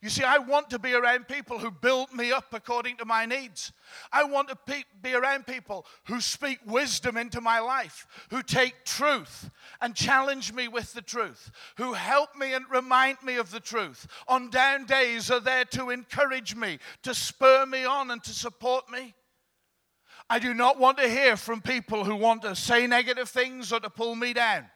You 0.00 0.08
see, 0.08 0.24
I 0.24 0.38
want 0.38 0.70
to 0.70 0.78
be 0.78 0.94
around 0.94 1.28
people 1.28 1.58
who 1.58 1.70
build 1.70 2.12
me 2.12 2.32
up 2.32 2.52
according 2.52 2.96
to 2.98 3.04
my 3.04 3.26
needs. 3.26 3.72
I 4.12 4.24
want 4.24 4.48
to 4.48 4.84
be 5.02 5.14
around 5.14 5.46
people 5.46 5.86
who 6.06 6.20
speak 6.20 6.58
wisdom 6.66 7.16
into 7.16 7.40
my 7.40 7.58
life, 7.60 8.06
who 8.30 8.42
take 8.42 8.84
truth 8.84 9.50
and 9.80 9.94
challenge 9.94 10.52
me 10.52 10.68
with 10.68 10.92
the 10.92 11.02
truth, 11.02 11.50
who 11.76 11.92
help 11.92 12.36
me 12.36 12.54
and 12.54 12.64
remind 12.70 13.22
me 13.22 13.36
of 13.36 13.50
the 13.50 13.60
truth. 13.60 14.06
On 14.28 14.50
down 14.50 14.84
days 14.84 15.30
are 15.30 15.40
there 15.40 15.64
to 15.66 15.90
encourage 15.90 16.54
me, 16.54 16.78
to 17.02 17.14
spur 17.14 17.66
me 17.66 17.84
on, 17.84 18.10
and 18.10 18.22
to 18.24 18.30
support 18.30 18.90
me. 18.90 19.14
I 20.30 20.38
do 20.38 20.52
not 20.52 20.78
want 20.78 20.98
to 20.98 21.08
hear 21.08 21.36
from 21.36 21.62
people 21.62 22.04
who 22.04 22.14
want 22.14 22.42
to 22.42 22.54
say 22.54 22.86
negative 22.86 23.28
things 23.28 23.72
or 23.72 23.80
to 23.80 23.90
pull 23.90 24.14
me 24.14 24.32
down. 24.34 24.66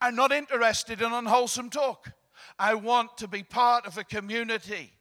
I'm 0.00 0.16
not 0.16 0.32
interested 0.32 1.02
in 1.02 1.12
unwholesome 1.12 1.70
talk. 1.70 2.12
I 2.58 2.74
want 2.74 3.16
to 3.18 3.28
be 3.28 3.42
part 3.42 3.86
of 3.86 3.98
a 3.98 4.04
community 4.04 4.92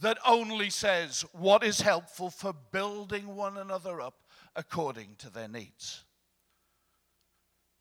that 0.00 0.18
only 0.26 0.70
says 0.70 1.24
what 1.32 1.62
is 1.62 1.80
helpful 1.80 2.30
for 2.30 2.54
building 2.72 3.34
one 3.36 3.58
another 3.58 4.00
up 4.00 4.14
according 4.56 5.16
to 5.18 5.30
their 5.30 5.48
needs. 5.48 6.04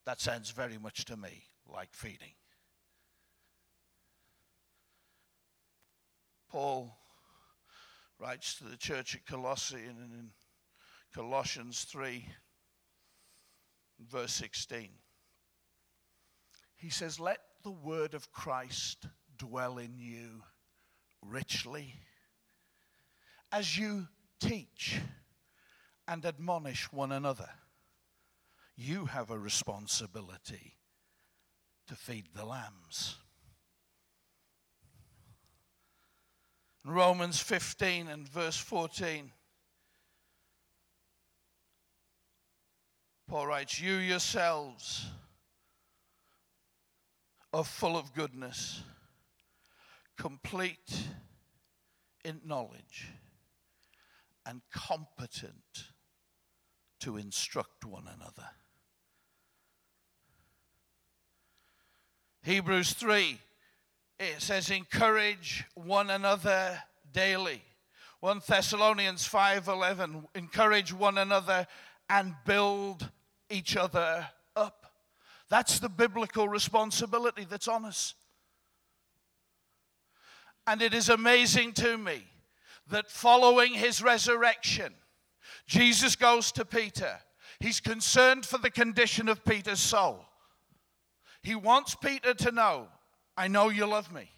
That 0.06 0.20
sounds 0.20 0.52
very 0.52 0.78
much 0.78 1.06
to 1.06 1.18
me 1.18 1.44
like 1.68 1.90
feeding. 1.94 2.34
Paul 6.50 6.98
writes 8.20 8.56
to 8.56 8.64
the 8.66 8.78
church 8.78 9.16
at 9.16 9.26
Colossae 9.26 9.76
and 9.76 9.98
in 10.00 10.30
Colossians 11.14 11.84
3, 11.84 12.26
verse 14.00 14.34
16. 14.34 14.90
He 16.76 16.90
says, 16.90 17.20
Let 17.20 17.40
the 17.64 17.72
word 17.72 18.14
of 18.14 18.32
Christ 18.32 19.08
dwell 19.38 19.78
in 19.78 19.98
you 19.98 20.44
richly 21.26 21.96
as 23.52 23.78
you 23.78 24.08
teach 24.40 25.00
and 26.08 26.26
admonish 26.26 26.92
one 26.92 27.12
another. 27.12 27.50
You 28.76 29.06
have 29.06 29.30
a 29.30 29.38
responsibility 29.38 30.78
to 31.88 31.96
feed 31.96 32.26
the 32.34 32.46
lambs. 32.46 33.18
Romans 36.86 37.40
15 37.40 38.08
and 38.08 38.28
verse 38.28 38.58
14. 38.58 39.32
Paul 43.28 43.48
writes, 43.48 43.80
You 43.80 43.96
yourselves 43.96 45.06
are 47.54 47.64
full 47.64 47.98
of 47.98 48.14
goodness, 48.14 48.84
complete 50.18 51.08
in 52.24 52.42
knowledge, 52.46 53.08
and 54.46 54.62
competent 54.72 55.86
to 57.00 57.18
instruct 57.18 57.86
one 57.86 58.08
another. 58.08 58.50
Hebrews 62.44 62.94
3, 62.94 63.40
it 64.20 64.42
says, 64.42 64.70
encourage 64.70 65.66
one 65.76 66.10
another 66.10 66.82
daily. 67.12 67.62
1 68.22 68.42
Thessalonians 68.48 69.28
5:11 69.28 70.26
encourage 70.36 70.92
one 70.92 71.18
another 71.18 71.68
and 72.10 72.36
build 72.46 73.10
each 73.50 73.78
other. 73.78 74.30
That's 75.50 75.80
the 75.80 75.90
biblical 75.90 76.48
responsibility 76.48 77.46
that's 77.50 77.68
on 77.68 77.86
us. 77.86 78.14
And 80.68 80.82
it 80.82 80.94
is 80.94 81.10
amazing 81.10 81.74
to 81.74 81.98
me 81.98 82.24
that 82.92 83.10
following 83.10 83.74
his 83.74 84.02
resurrection, 84.04 84.94
Jesus 85.66 86.16
goes 86.16 86.52
to 86.54 86.66
Peter. 86.66 87.20
He's 87.60 87.80
concerned 87.80 88.46
for 88.46 88.60
the 88.60 88.70
condition 88.70 89.28
of 89.28 89.44
Peter's 89.44 89.80
soul. 89.80 90.26
He 91.42 91.56
wants 91.56 91.96
Peter 91.96 92.34
to 92.36 92.52
know, 92.52 92.88
I 93.36 93.48
know 93.48 93.70
you 93.70 93.86
love 93.86 94.14
me. 94.14 94.30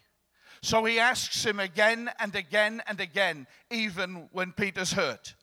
So 0.62 0.84
he 0.84 1.00
asks 1.00 1.44
him 1.44 1.58
again 1.58 2.10
and 2.20 2.34
again 2.34 2.82
and 2.86 3.00
again, 3.00 3.46
even 3.70 4.28
when 4.32 4.52
Peter's 4.52 4.92
hurt. 4.92 5.34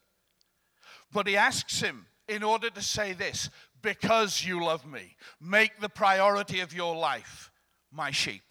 But 1.11 1.27
he 1.27 1.35
asks 1.35 1.81
him 1.81 2.07
in 2.27 2.43
order 2.43 2.69
to 2.69 2.81
say 2.81 3.13
this 3.13 3.49
because 3.81 4.43
you 4.43 4.63
love 4.63 4.85
me, 4.85 5.15
make 5.39 5.79
the 5.79 5.89
priority 5.89 6.59
of 6.59 6.73
your 6.73 6.95
life 6.95 7.51
my 7.91 8.11
sheep, 8.11 8.43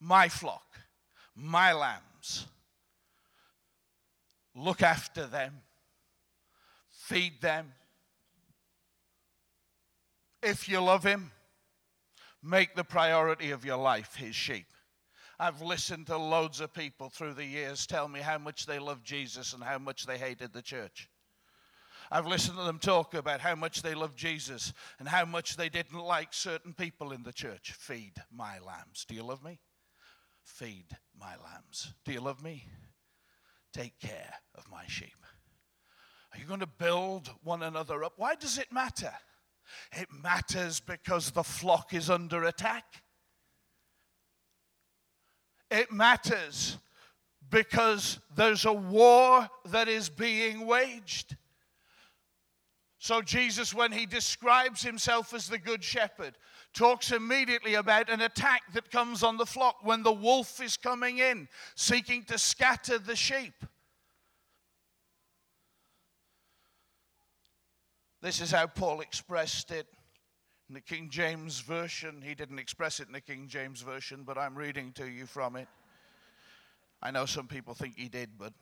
my 0.00 0.28
flock, 0.28 0.78
my 1.36 1.72
lambs. 1.72 2.46
Look 4.54 4.82
after 4.82 5.26
them, 5.26 5.60
feed 6.90 7.40
them. 7.40 7.72
If 10.42 10.68
you 10.68 10.80
love 10.80 11.04
him, 11.04 11.30
make 12.42 12.74
the 12.74 12.84
priority 12.84 13.50
of 13.50 13.64
your 13.64 13.76
life 13.76 14.16
his 14.16 14.34
sheep. 14.34 14.66
I've 15.38 15.62
listened 15.62 16.06
to 16.08 16.18
loads 16.18 16.60
of 16.60 16.74
people 16.74 17.08
through 17.08 17.34
the 17.34 17.44
years 17.44 17.86
tell 17.86 18.08
me 18.08 18.20
how 18.20 18.38
much 18.38 18.66
they 18.66 18.78
love 18.78 19.02
Jesus 19.02 19.54
and 19.54 19.62
how 19.62 19.78
much 19.78 20.06
they 20.06 20.18
hated 20.18 20.52
the 20.52 20.62
church. 20.62 21.08
I've 22.10 22.26
listened 22.26 22.58
to 22.58 22.64
them 22.64 22.80
talk 22.80 23.14
about 23.14 23.40
how 23.40 23.54
much 23.54 23.82
they 23.82 23.94
love 23.94 24.16
Jesus 24.16 24.72
and 24.98 25.08
how 25.08 25.24
much 25.24 25.56
they 25.56 25.68
didn't 25.68 26.00
like 26.00 26.32
certain 26.32 26.74
people 26.74 27.12
in 27.12 27.22
the 27.22 27.32
church. 27.32 27.72
Feed 27.72 28.14
my 28.32 28.58
lambs. 28.58 29.04
Do 29.06 29.14
you 29.14 29.22
love 29.22 29.44
me? 29.44 29.60
Feed 30.42 30.86
my 31.18 31.34
lambs. 31.44 31.94
Do 32.04 32.12
you 32.12 32.20
love 32.20 32.42
me? 32.42 32.66
Take 33.72 33.98
care 34.00 34.34
of 34.56 34.68
my 34.68 34.84
sheep. 34.88 35.24
Are 36.32 36.38
you 36.38 36.46
going 36.46 36.60
to 36.60 36.66
build 36.66 37.30
one 37.44 37.62
another 37.62 38.02
up? 38.02 38.14
Why 38.16 38.34
does 38.34 38.58
it 38.58 38.72
matter? 38.72 39.12
It 39.92 40.08
matters 40.12 40.80
because 40.80 41.30
the 41.30 41.44
flock 41.44 41.94
is 41.94 42.10
under 42.10 42.44
attack. 42.44 42.84
It 45.70 45.92
matters 45.92 46.78
because 47.48 48.18
there's 48.34 48.64
a 48.64 48.72
war 48.72 49.48
that 49.66 49.86
is 49.86 50.08
being 50.08 50.66
waged. 50.66 51.36
So, 53.02 53.22
Jesus, 53.22 53.72
when 53.72 53.92
he 53.92 54.04
describes 54.04 54.82
himself 54.82 55.32
as 55.32 55.48
the 55.48 55.56
Good 55.56 55.82
Shepherd, 55.82 56.34
talks 56.74 57.12
immediately 57.12 57.74
about 57.74 58.10
an 58.10 58.20
attack 58.20 58.60
that 58.74 58.90
comes 58.90 59.22
on 59.22 59.38
the 59.38 59.46
flock 59.46 59.76
when 59.82 60.02
the 60.02 60.12
wolf 60.12 60.62
is 60.62 60.76
coming 60.76 61.16
in, 61.16 61.48
seeking 61.74 62.24
to 62.24 62.36
scatter 62.36 62.98
the 62.98 63.16
sheep. 63.16 63.54
This 68.20 68.42
is 68.42 68.50
how 68.50 68.66
Paul 68.66 69.00
expressed 69.00 69.70
it 69.70 69.86
in 70.68 70.74
the 70.74 70.82
King 70.82 71.08
James 71.08 71.60
Version. 71.60 72.20
He 72.22 72.34
didn't 72.34 72.58
express 72.58 73.00
it 73.00 73.06
in 73.06 73.14
the 73.14 73.22
King 73.22 73.48
James 73.48 73.80
Version, 73.80 74.24
but 74.26 74.36
I'm 74.36 74.54
reading 74.54 74.92
to 74.96 75.08
you 75.08 75.24
from 75.24 75.56
it. 75.56 75.68
I 77.02 77.10
know 77.10 77.24
some 77.24 77.46
people 77.46 77.72
think 77.72 77.96
he 77.96 78.10
did, 78.10 78.28
but 78.38 78.52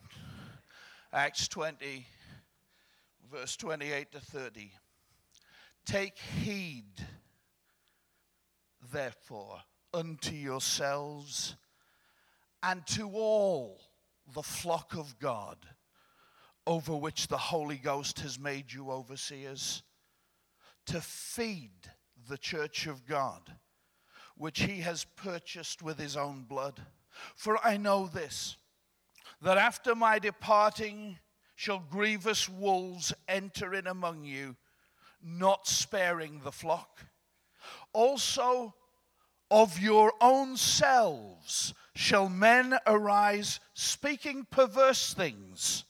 Acts 1.11 1.49
20, 1.49 2.05
verse 3.31 3.55
28 3.57 4.11
to 4.11 4.19
30. 4.19 4.71
Take 5.85 6.17
heed, 6.17 7.05
therefore, 8.91 9.59
unto 9.93 10.33
yourselves 10.33 11.55
and 12.63 12.85
to 12.87 13.09
all 13.09 13.79
the 14.33 14.43
flock 14.43 14.95
of 14.95 15.17
God 15.19 15.57
over 16.65 16.95
which 16.95 17.27
the 17.27 17.37
Holy 17.37 17.77
Ghost 17.77 18.19
has 18.19 18.39
made 18.39 18.71
you 18.71 18.91
overseers 18.91 19.83
to 20.85 21.01
feed 21.01 21.71
the 22.27 22.37
church 22.37 22.85
of 22.87 23.05
God, 23.05 23.55
which 24.35 24.61
he 24.61 24.81
has 24.81 25.05
purchased 25.15 25.81
with 25.81 25.99
his 25.99 26.17
own 26.17 26.43
blood. 26.43 26.81
For 27.35 27.57
I 27.65 27.77
know 27.77 28.07
this, 28.07 28.57
that 29.41 29.57
after 29.57 29.95
my 29.95 30.19
departing, 30.19 31.17
shall 31.59 31.83
grievous 31.91 32.47
wolves 32.47 33.13
enter 33.27 33.73
in 33.73 33.85
among 33.85 34.23
you, 34.23 34.55
not 35.21 35.67
sparing 35.67 36.39
the 36.39 36.53
flock. 36.53 37.07
Also, 37.91 38.73
of 39.51 39.77
your 39.77 40.13
own 40.21 40.55
selves 40.55 41.73
shall 41.93 42.29
men 42.29 42.77
arise 42.87 43.59
speaking 43.73 44.47
perverse 44.49 45.13
things 45.13 45.83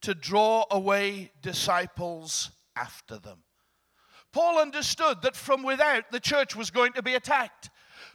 to 0.00 0.12
draw 0.12 0.64
away 0.72 1.30
disciples 1.40 2.50
after 2.74 3.16
them. 3.16 3.44
Paul 4.32 4.58
understood 4.58 5.22
that 5.22 5.36
from 5.36 5.62
without 5.62 6.10
the 6.10 6.18
church 6.18 6.56
was 6.56 6.72
going 6.72 6.94
to 6.94 7.02
be 7.02 7.14
attacked. 7.14 7.70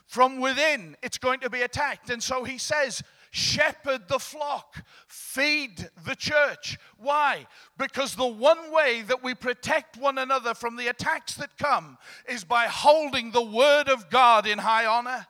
From 0.08 0.42
within, 0.42 0.98
it's 1.02 1.20
going 1.20 1.40
to 1.40 1.50
be 1.50 1.62
attacked. 1.62 2.10
And 2.10 2.22
so 2.22 2.44
he 2.44 2.58
says, 2.58 3.02
shepherd 3.36 4.08
the 4.08 4.18
flock, 4.18 4.82
feed 5.08 5.90
the 6.06 6.16
church. 6.16 6.78
Why? 6.98 7.48
Because 7.78 8.16
the 8.16 8.26
one 8.26 8.72
way 8.72 9.02
that 9.02 9.22
we 9.22 9.36
protect 9.36 9.98
one 9.98 10.18
another 10.18 10.54
from 10.54 10.78
the 10.78 10.88
attacks 10.88 11.36
that 11.36 11.58
come 11.58 11.98
is 12.30 12.46
by 12.46 12.66
holding 12.68 13.32
the 13.32 13.44
word 13.44 13.90
of 13.90 14.10
God 14.10 14.48
in 14.48 14.58
high 14.58 14.86
honor. 14.86 15.28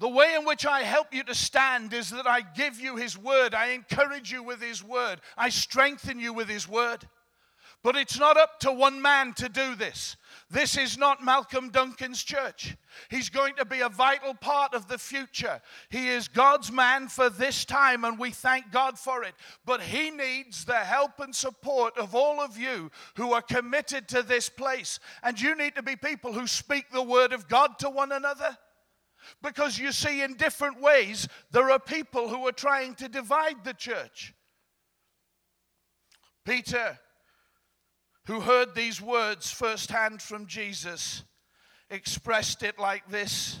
The 0.00 0.08
way 0.08 0.34
in 0.34 0.44
which 0.44 0.66
I 0.66 0.82
help 0.82 1.14
you 1.14 1.22
to 1.24 1.34
stand 1.34 1.92
is 1.92 2.10
that 2.10 2.26
I 2.26 2.40
give 2.40 2.80
you 2.80 2.96
His 2.96 3.16
word. 3.16 3.54
I 3.54 3.68
encourage 3.68 4.32
you 4.32 4.42
with 4.42 4.60
His 4.60 4.82
word. 4.82 5.20
I 5.36 5.48
strengthen 5.48 6.18
you 6.18 6.32
with 6.32 6.48
His 6.48 6.68
word. 6.68 7.06
But 7.84 7.94
it's 7.94 8.18
not 8.18 8.36
up 8.36 8.58
to 8.60 8.72
one 8.72 9.00
man 9.00 9.32
to 9.34 9.48
do 9.48 9.76
this. 9.76 10.16
This 10.52 10.76
is 10.76 10.98
not 10.98 11.24
Malcolm 11.24 11.70
Duncan's 11.70 12.22
church. 12.22 12.76
He's 13.08 13.30
going 13.30 13.54
to 13.54 13.64
be 13.64 13.80
a 13.80 13.88
vital 13.88 14.34
part 14.34 14.74
of 14.74 14.86
the 14.86 14.98
future. 14.98 15.62
He 15.88 16.08
is 16.08 16.28
God's 16.28 16.70
man 16.70 17.08
for 17.08 17.30
this 17.30 17.64
time, 17.64 18.04
and 18.04 18.18
we 18.18 18.32
thank 18.32 18.70
God 18.70 18.98
for 18.98 19.24
it. 19.24 19.32
But 19.64 19.80
he 19.80 20.10
needs 20.10 20.66
the 20.66 20.74
help 20.74 21.20
and 21.20 21.34
support 21.34 21.96
of 21.96 22.14
all 22.14 22.38
of 22.38 22.58
you 22.58 22.90
who 23.16 23.32
are 23.32 23.40
committed 23.40 24.08
to 24.08 24.22
this 24.22 24.50
place. 24.50 25.00
And 25.22 25.40
you 25.40 25.56
need 25.56 25.74
to 25.76 25.82
be 25.82 25.96
people 25.96 26.34
who 26.34 26.46
speak 26.46 26.90
the 26.90 27.02
word 27.02 27.32
of 27.32 27.48
God 27.48 27.78
to 27.78 27.88
one 27.88 28.12
another. 28.12 28.58
Because 29.42 29.78
you 29.78 29.90
see, 29.90 30.20
in 30.20 30.34
different 30.34 30.82
ways, 30.82 31.28
there 31.50 31.70
are 31.70 31.78
people 31.78 32.28
who 32.28 32.46
are 32.46 32.52
trying 32.52 32.94
to 32.96 33.08
divide 33.08 33.64
the 33.64 33.72
church. 33.72 34.34
Peter 36.44 36.98
who 38.26 38.40
heard 38.40 38.74
these 38.74 39.00
words 39.00 39.50
firsthand 39.50 40.22
from 40.22 40.46
Jesus, 40.46 41.24
expressed 41.90 42.62
it 42.62 42.78
like 42.78 43.08
this. 43.08 43.58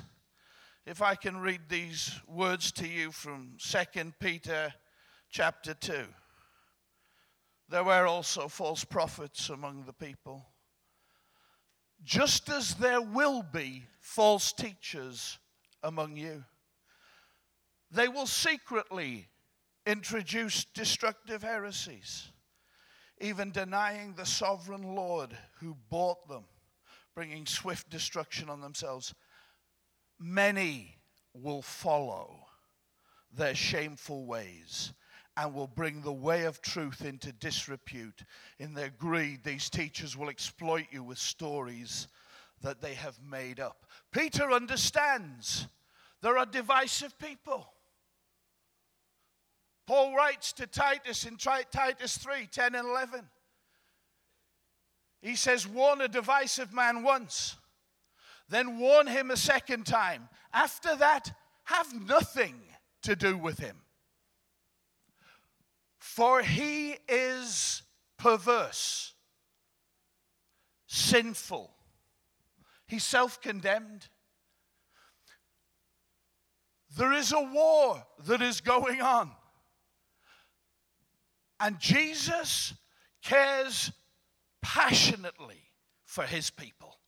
If 0.86 1.02
I 1.02 1.14
can 1.14 1.38
read 1.38 1.62
these 1.68 2.18
words 2.26 2.72
to 2.72 2.88
you 2.88 3.12
from 3.12 3.56
2 3.58 4.12
Peter 4.20 4.72
chapter 5.30 5.74
2. 5.74 6.04
There 7.68 7.84
were 7.84 8.06
also 8.06 8.48
false 8.48 8.84
prophets 8.84 9.48
among 9.48 9.84
the 9.84 9.92
people, 9.92 10.44
just 12.04 12.48
as 12.50 12.74
there 12.74 13.00
will 13.00 13.42
be 13.42 13.84
false 14.00 14.52
teachers 14.52 15.38
among 15.82 16.16
you. 16.16 16.44
They 17.90 18.08
will 18.08 18.26
secretly 18.26 19.28
introduce 19.86 20.64
destructive 20.64 21.42
heresies 21.42 22.28
even 23.22 23.52
denying 23.52 24.14
the 24.14 24.26
sovereign 24.26 24.94
Lord 24.94 25.30
who 25.60 25.76
bought 25.88 26.28
them, 26.28 26.44
bringing 27.14 27.46
swift 27.46 27.88
destruction 27.88 28.50
on 28.50 28.60
themselves. 28.60 29.14
Many 30.18 30.96
will 31.32 31.62
follow 31.62 32.46
their 33.32 33.54
shameful 33.54 34.26
ways 34.26 34.92
and 35.36 35.54
will 35.54 35.68
bring 35.68 36.02
the 36.02 36.12
way 36.12 36.44
of 36.44 36.60
truth 36.60 37.04
into 37.04 37.32
disrepute. 37.32 38.24
In 38.58 38.74
their 38.74 38.90
greed, 38.90 39.44
these 39.44 39.70
teachers 39.70 40.16
will 40.16 40.28
exploit 40.28 40.86
you 40.90 41.02
with 41.02 41.18
stories 41.18 42.08
that 42.60 42.80
they 42.82 42.94
have 42.94 43.18
made 43.22 43.60
up. 43.60 43.86
Peter 44.12 44.50
understands 44.50 45.68
there 46.20 46.36
are 46.38 46.46
divisive 46.46 47.18
people. 47.18 47.72
Paul 49.86 50.14
writes 50.14 50.52
to 50.54 50.66
Titus 50.66 51.26
in 51.26 51.36
Titus 51.36 52.16
3 52.16 52.46
10 52.46 52.74
and 52.74 52.88
11. 52.88 53.28
He 55.20 55.36
says, 55.36 55.66
Warn 55.66 56.00
a 56.00 56.08
divisive 56.08 56.72
man 56.72 57.02
once, 57.02 57.56
then 58.48 58.78
warn 58.78 59.06
him 59.06 59.30
a 59.30 59.36
second 59.36 59.86
time. 59.86 60.28
After 60.52 60.94
that, 60.96 61.32
have 61.64 61.92
nothing 62.06 62.56
to 63.02 63.16
do 63.16 63.36
with 63.36 63.58
him. 63.58 63.76
For 65.98 66.42
he 66.42 66.96
is 67.08 67.82
perverse, 68.18 69.14
sinful, 70.86 71.70
he's 72.86 73.04
self 73.04 73.40
condemned. 73.40 74.08
There 76.96 77.12
is 77.12 77.32
a 77.32 77.40
war 77.40 78.04
that 78.26 78.42
is 78.42 78.60
going 78.60 79.00
on. 79.00 79.30
And 81.62 81.78
Jesus 81.78 82.74
cares 83.22 83.92
passionately 84.62 85.62
for 86.04 86.24
his 86.24 86.50
people. 86.50 86.98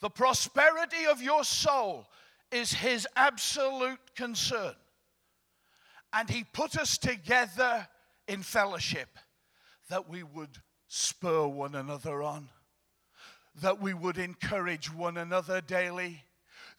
The 0.00 0.08
prosperity 0.08 1.04
of 1.10 1.20
your 1.20 1.44
soul 1.44 2.06
is 2.50 2.72
his 2.72 3.06
absolute 3.16 4.00
concern. 4.16 4.74
And 6.14 6.30
he 6.30 6.44
put 6.44 6.78
us 6.78 6.96
together 6.96 7.86
in 8.26 8.42
fellowship, 8.42 9.10
that 9.90 10.08
we 10.08 10.22
would 10.22 10.56
spur 10.88 11.46
one 11.46 11.74
another 11.74 12.22
on, 12.22 12.48
that 13.60 13.82
we 13.82 13.92
would 13.92 14.16
encourage 14.16 14.92
one 14.92 15.18
another 15.18 15.60
daily, 15.60 16.24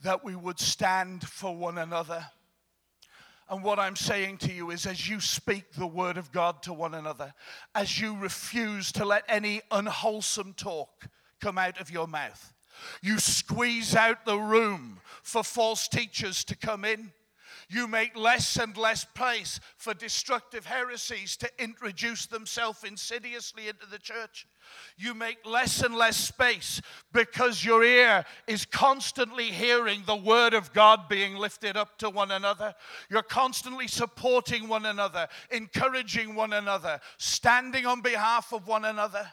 that 0.02 0.24
we 0.24 0.36
would 0.36 0.60
stand 0.60 1.28
for 1.28 1.56
one 1.56 1.78
another. 1.78 2.26
And 3.52 3.66
what 3.66 3.80
I'm 3.80 3.97
saying 3.97 4.38
to 4.39 4.54
you 4.54 4.72
is, 4.72 4.86
as 4.86 5.10
you 5.10 5.20
speak 5.20 5.74
the 5.74 5.86
word 5.86 6.18
of 6.18 6.32
God 6.32 6.64
to 6.64 6.72
one 6.72 6.93
another, 6.93 7.34
as 7.76 7.99
you 7.99 8.16
refuse 8.16 8.93
to 8.93 9.04
let 9.04 9.26
any 9.28 9.62
unwholesome 9.70 10.54
talk 10.54 11.08
come 11.41 11.58
out 11.58 11.78
of 11.82 11.91
your 11.91 12.08
mouth, 12.08 12.54
you 13.02 13.20
squeeze 13.20 13.93
out 13.93 14.26
the 14.26 14.38
room 14.38 15.02
for 15.22 15.43
false 15.43 15.89
teachers 15.89 16.45
to 16.45 16.56
come 16.56 16.86
in. 16.86 17.12
You 17.68 17.89
make 17.89 18.16
less 18.16 18.56
and 18.56 18.76
less 18.78 19.04
place 19.04 19.60
for 19.76 19.93
destructive 19.93 20.66
heresies 20.66 21.36
to 21.38 21.49
introduce 21.60 22.28
themselves 22.28 22.86
insidiously 22.86 23.68
into 23.68 23.86
the 23.86 23.99
church. 23.99 24.47
You 24.97 25.13
make 25.13 25.45
less 25.45 25.82
and 25.82 25.95
less 25.95 26.17
space 26.17 26.82
because 27.11 27.63
your 27.63 27.84
ear 27.84 28.26
is 28.47 28.65
constantly 28.65 29.45
hearing 29.45 30.03
the 30.05 30.15
word 30.15 30.53
of 30.53 30.74
God 30.74 31.09
being 31.09 31.36
lifted 31.36 31.78
up 31.78 31.97
to 31.99 32.09
one 32.09 32.32
another. 32.32 32.76
You're 33.09 33.24
constantly 33.24 33.88
supporting 33.88 34.67
one 34.67 34.86
another, 34.86 35.28
encouraging 35.49 36.36
one 36.36 36.53
another, 36.53 36.99
standing 37.17 37.86
on 37.86 38.01
behalf 38.01 38.53
of 38.53 38.67
one 38.67 38.86
another. 38.86 39.32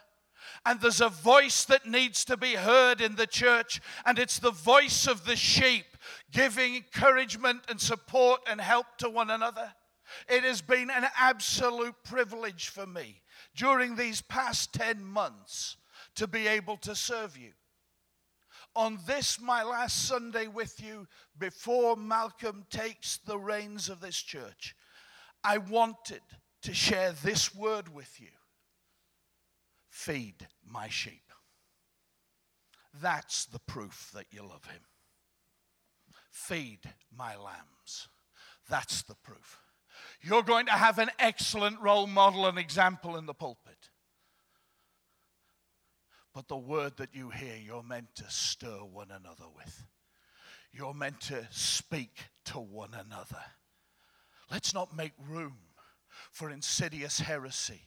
And 0.65 0.81
there's 0.81 1.01
a 1.01 1.09
voice 1.09 1.65
that 1.65 1.85
needs 1.85 2.25
to 2.25 2.37
be 2.37 2.55
heard 2.55 3.01
in 3.01 3.15
the 3.15 3.27
church, 3.27 3.81
and 4.05 4.17
it's 4.19 4.39
the 4.39 4.51
voice 4.51 5.07
of 5.07 5.25
the 5.25 5.35
sheep 5.35 5.85
giving 6.31 6.75
encouragement 6.75 7.61
and 7.69 7.79
support 7.79 8.41
and 8.49 8.59
help 8.59 8.85
to 8.97 9.09
one 9.09 9.29
another. 9.29 9.73
It 10.27 10.43
has 10.43 10.61
been 10.61 10.89
an 10.89 11.05
absolute 11.17 11.95
privilege 12.03 12.69
for 12.69 12.87
me 12.87 13.21
during 13.59 13.95
these 13.97 14.21
past 14.21 14.73
10 14.73 15.03
months 15.03 15.75
to 16.15 16.25
be 16.25 16.47
able 16.47 16.77
to 16.77 16.95
serve 16.95 17.37
you. 17.37 17.51
On 18.73 18.97
this, 19.05 19.39
my 19.41 19.63
last 19.63 20.07
Sunday 20.07 20.47
with 20.47 20.81
you, 20.81 21.05
before 21.37 21.97
Malcolm 21.97 22.65
takes 22.69 23.17
the 23.17 23.37
reins 23.37 23.89
of 23.89 23.99
this 23.99 24.15
church, 24.15 24.75
I 25.43 25.57
wanted 25.57 26.21
to 26.61 26.73
share 26.73 27.11
this 27.11 27.53
word 27.53 27.93
with 27.93 28.21
you 28.21 28.29
feed 29.89 30.47
my 30.65 30.87
sheep. 30.87 31.33
That's 33.01 33.45
the 33.45 33.59
proof 33.59 34.11
that 34.15 34.27
you 34.31 34.41
love 34.41 34.63
him. 34.65 34.81
Feed 36.31 36.79
my 37.13 37.35
lambs. 37.35 38.07
That's 38.69 39.01
the 39.01 39.15
proof. 39.15 39.59
You're 40.21 40.43
going 40.43 40.65
to 40.65 40.73
have 40.73 40.99
an 40.99 41.09
excellent 41.17 41.79
role 41.79 42.07
model 42.07 42.45
and 42.45 42.57
example 42.57 43.15
in 43.15 43.25
the 43.25 43.33
pulpit. 43.33 43.89
But 46.33 46.47
the 46.47 46.57
word 46.57 46.97
that 46.97 47.09
you 47.13 47.29
hear, 47.29 47.55
you're 47.55 47.83
meant 47.83 48.15
to 48.15 48.25
stir 48.29 48.79
one 48.83 49.11
another 49.11 49.45
with. 49.55 49.85
You're 50.71 50.93
meant 50.93 51.21
to 51.21 51.47
speak 51.51 52.17
to 52.45 52.59
one 52.59 52.93
another. 52.93 53.43
Let's 54.51 54.73
not 54.73 54.95
make 54.95 55.13
room 55.27 55.57
for 56.31 56.49
insidious 56.49 57.19
heresy. 57.19 57.81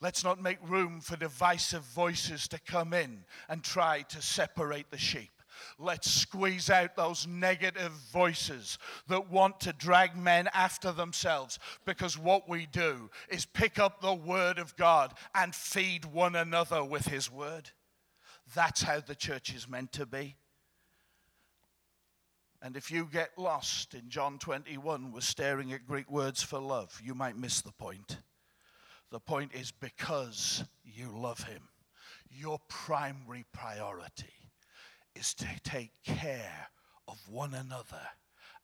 Let's 0.00 0.22
not 0.22 0.40
make 0.40 0.58
room 0.62 1.00
for 1.00 1.16
divisive 1.16 1.82
voices 1.82 2.48
to 2.48 2.60
come 2.60 2.92
in 2.92 3.24
and 3.48 3.62
try 3.62 4.02
to 4.02 4.20
separate 4.20 4.90
the 4.90 4.98
sheep. 4.98 5.35
Let's 5.78 6.10
squeeze 6.10 6.70
out 6.70 6.96
those 6.96 7.26
negative 7.26 7.92
voices 8.12 8.78
that 9.08 9.30
want 9.30 9.60
to 9.60 9.72
drag 9.72 10.16
men 10.16 10.48
after 10.54 10.92
themselves 10.92 11.58
because 11.84 12.18
what 12.18 12.48
we 12.48 12.66
do 12.66 13.10
is 13.28 13.46
pick 13.46 13.78
up 13.78 14.00
the 14.00 14.14
Word 14.14 14.58
of 14.58 14.76
God 14.76 15.14
and 15.34 15.54
feed 15.54 16.04
one 16.04 16.36
another 16.36 16.84
with 16.84 17.06
His 17.06 17.30
Word. 17.30 17.70
That's 18.54 18.82
how 18.82 19.00
the 19.00 19.14
church 19.14 19.54
is 19.54 19.68
meant 19.68 19.92
to 19.92 20.06
be. 20.06 20.36
And 22.62 22.76
if 22.76 22.90
you 22.90 23.08
get 23.12 23.36
lost 23.36 23.94
in 23.94 24.08
John 24.08 24.38
21, 24.38 25.12
we're 25.12 25.20
staring 25.20 25.72
at 25.72 25.86
Greek 25.86 26.10
words 26.10 26.42
for 26.42 26.58
love, 26.58 27.00
you 27.04 27.14
might 27.14 27.36
miss 27.36 27.60
the 27.60 27.72
point. 27.72 28.18
The 29.10 29.20
point 29.20 29.52
is 29.54 29.70
because 29.70 30.64
you 30.84 31.10
love 31.12 31.44
Him, 31.44 31.68
your 32.30 32.58
primary 32.68 33.44
priority 33.52 34.35
is 35.18 35.34
to 35.34 35.46
take 35.64 35.92
care 36.04 36.68
of 37.08 37.18
one 37.28 37.54
another 37.54 38.06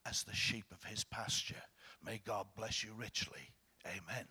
as 0.05 0.23
the 0.23 0.35
sheep 0.35 0.65
of 0.71 0.83
His 0.83 1.03
pasture. 1.03 1.63
May 2.05 2.21
God 2.25 2.47
bless 2.55 2.83
you 2.83 2.93
richly. 2.95 3.53
Amen. 3.87 4.27